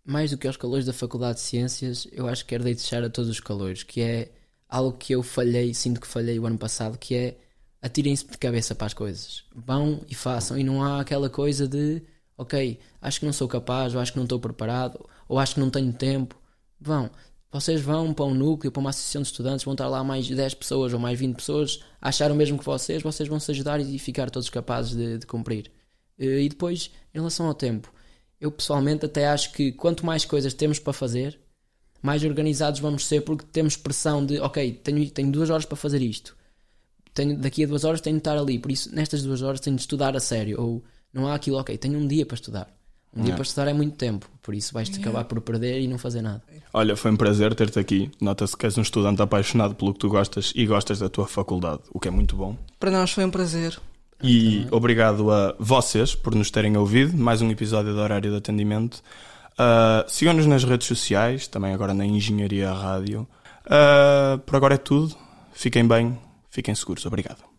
mais 0.04 0.30
do 0.30 0.38
que 0.38 0.46
aos 0.46 0.56
calores 0.56 0.86
da 0.86 0.92
Faculdade 0.92 1.36
de 1.38 1.44
Ciências, 1.44 2.06
eu 2.12 2.26
acho 2.28 2.44
que 2.44 2.50
quero 2.50 2.64
deixar 2.64 3.02
a 3.04 3.10
todos 3.10 3.30
os 3.30 3.40
calores, 3.40 3.82
que 3.82 4.00
é 4.00 4.32
algo 4.68 4.96
que 4.96 5.14
eu 5.14 5.22
falhei, 5.22 5.74
sinto 5.74 6.00
que 6.00 6.06
falhei 6.06 6.38
o 6.38 6.46
ano 6.46 6.58
passado, 6.58 6.98
que 6.98 7.14
é 7.14 7.38
atirem-se 7.82 8.26
de 8.26 8.38
cabeça 8.38 8.74
para 8.74 8.86
as 8.86 8.94
coisas. 8.94 9.44
Vão 9.54 10.04
e 10.08 10.14
façam, 10.14 10.58
e 10.58 10.64
não 10.64 10.82
há 10.82 11.00
aquela 11.00 11.28
coisa 11.30 11.66
de 11.68 12.02
ok, 12.36 12.78
acho 13.02 13.20
que 13.20 13.26
não 13.26 13.32
sou 13.32 13.48
capaz, 13.48 13.94
ou 13.94 14.00
acho 14.00 14.12
que 14.12 14.18
não 14.18 14.24
estou 14.24 14.40
preparado, 14.40 15.04
ou 15.28 15.38
acho 15.38 15.54
que 15.54 15.60
não 15.60 15.70
tenho 15.70 15.92
tempo. 15.92 16.36
Vão. 16.80 17.10
Vocês 17.52 17.80
vão 17.80 18.14
para 18.14 18.24
um 18.24 18.34
núcleo, 18.34 18.70
para 18.70 18.80
uma 18.80 18.90
associação 18.90 19.22
de 19.22 19.28
estudantes, 19.28 19.64
vão 19.64 19.74
estar 19.74 19.88
lá 19.88 20.04
mais 20.04 20.28
10 20.28 20.54
pessoas 20.54 20.92
ou 20.92 21.00
mais 21.00 21.18
20 21.18 21.34
pessoas 21.36 21.80
a 22.00 22.08
achar 22.08 22.30
o 22.30 22.34
mesmo 22.34 22.58
que 22.58 22.64
vocês, 22.64 23.02
vocês 23.02 23.28
vão 23.28 23.40
se 23.40 23.50
ajudar 23.50 23.80
e 23.80 23.98
ficar 23.98 24.30
todos 24.30 24.48
capazes 24.48 24.96
de, 24.96 25.18
de 25.18 25.26
cumprir. 25.26 25.70
Eh, 26.18 26.42
E 26.42 26.48
depois, 26.48 26.90
em 27.12 27.18
relação 27.18 27.46
ao 27.46 27.54
tempo, 27.54 27.92
eu 28.40 28.50
pessoalmente 28.50 29.04
até 29.04 29.28
acho 29.28 29.52
que 29.52 29.72
quanto 29.72 30.04
mais 30.06 30.24
coisas 30.24 30.54
temos 30.54 30.78
para 30.78 30.92
fazer, 30.92 31.38
mais 32.02 32.24
organizados 32.24 32.80
vamos 32.80 33.06
ser 33.06 33.20
porque 33.22 33.44
temos 33.52 33.76
pressão 33.76 34.24
de 34.24 34.40
ok, 34.40 34.72
tenho, 34.82 35.10
tenho 35.10 35.30
duas 35.30 35.50
horas 35.50 35.64
para 35.64 35.76
fazer 35.76 36.00
isto. 36.00 36.36
Tenho, 37.12 37.36
daqui 37.36 37.64
a 37.64 37.66
duas 37.66 37.84
horas 37.84 38.00
tenho 38.00 38.16
de 38.16 38.20
estar 38.20 38.38
ali, 38.38 38.58
por 38.58 38.70
isso 38.70 38.94
nestas 38.94 39.22
duas 39.22 39.42
horas 39.42 39.60
tenho 39.60 39.76
de 39.76 39.82
estudar 39.82 40.16
a 40.16 40.20
sério. 40.20 40.60
Ou 40.60 40.82
não 41.12 41.26
há 41.26 41.34
aquilo, 41.34 41.58
ok, 41.58 41.76
tenho 41.76 41.98
um 41.98 42.06
dia 42.06 42.24
para 42.24 42.36
estudar. 42.36 42.68
Um 43.12 43.22
dia 43.22 43.30
Yeah. 43.30 43.34
para 43.36 43.42
estudar 43.42 43.68
é 43.68 43.72
muito 43.72 43.96
tempo, 43.96 44.30
por 44.40 44.54
isso 44.54 44.72
vais-te 44.72 44.94
Yeah. 44.94 45.10
acabar 45.10 45.24
por 45.28 45.40
perder 45.40 45.80
e 45.80 45.88
não 45.88 45.98
fazer 45.98 46.22
nada. 46.22 46.42
Olha, 46.72 46.94
foi 46.94 47.10
um 47.10 47.16
prazer 47.16 47.52
ter-te 47.56 47.76
aqui. 47.80 48.08
Nota-se 48.20 48.56
que 48.56 48.64
és 48.64 48.78
um 48.78 48.82
estudante 48.82 49.20
apaixonado 49.20 49.74
pelo 49.74 49.92
que 49.92 49.98
tu 49.98 50.08
gostas 50.08 50.52
e 50.54 50.64
gostas 50.64 51.00
da 51.00 51.08
tua 51.08 51.26
faculdade, 51.26 51.82
o 51.92 51.98
que 51.98 52.06
é 52.06 52.10
muito 52.12 52.36
bom. 52.36 52.56
Para 52.78 52.92
nós 52.92 53.10
foi 53.10 53.24
um 53.24 53.30
prazer. 53.30 53.76
E 54.22 54.66
obrigado 54.70 55.30
a 55.30 55.54
vocês 55.58 56.14
por 56.14 56.34
nos 56.34 56.50
terem 56.50 56.76
ouvido. 56.76 57.16
Mais 57.16 57.40
um 57.40 57.50
episódio 57.50 57.94
do 57.94 58.00
Horário 58.00 58.30
de 58.30 58.36
Atendimento. 58.36 59.02
Uh, 59.52 60.08
Sigam-nos 60.08 60.46
nas 60.46 60.64
redes 60.64 60.86
sociais, 60.86 61.46
também 61.46 61.72
agora 61.72 61.94
na 61.94 62.04
Engenharia 62.04 62.70
Rádio. 62.70 63.26
Uh, 63.66 64.38
por 64.40 64.56
agora 64.56 64.74
é 64.74 64.78
tudo. 64.78 65.16
Fiquem 65.52 65.86
bem, 65.86 66.18
fiquem 66.50 66.74
seguros. 66.74 67.06
Obrigado. 67.06 67.50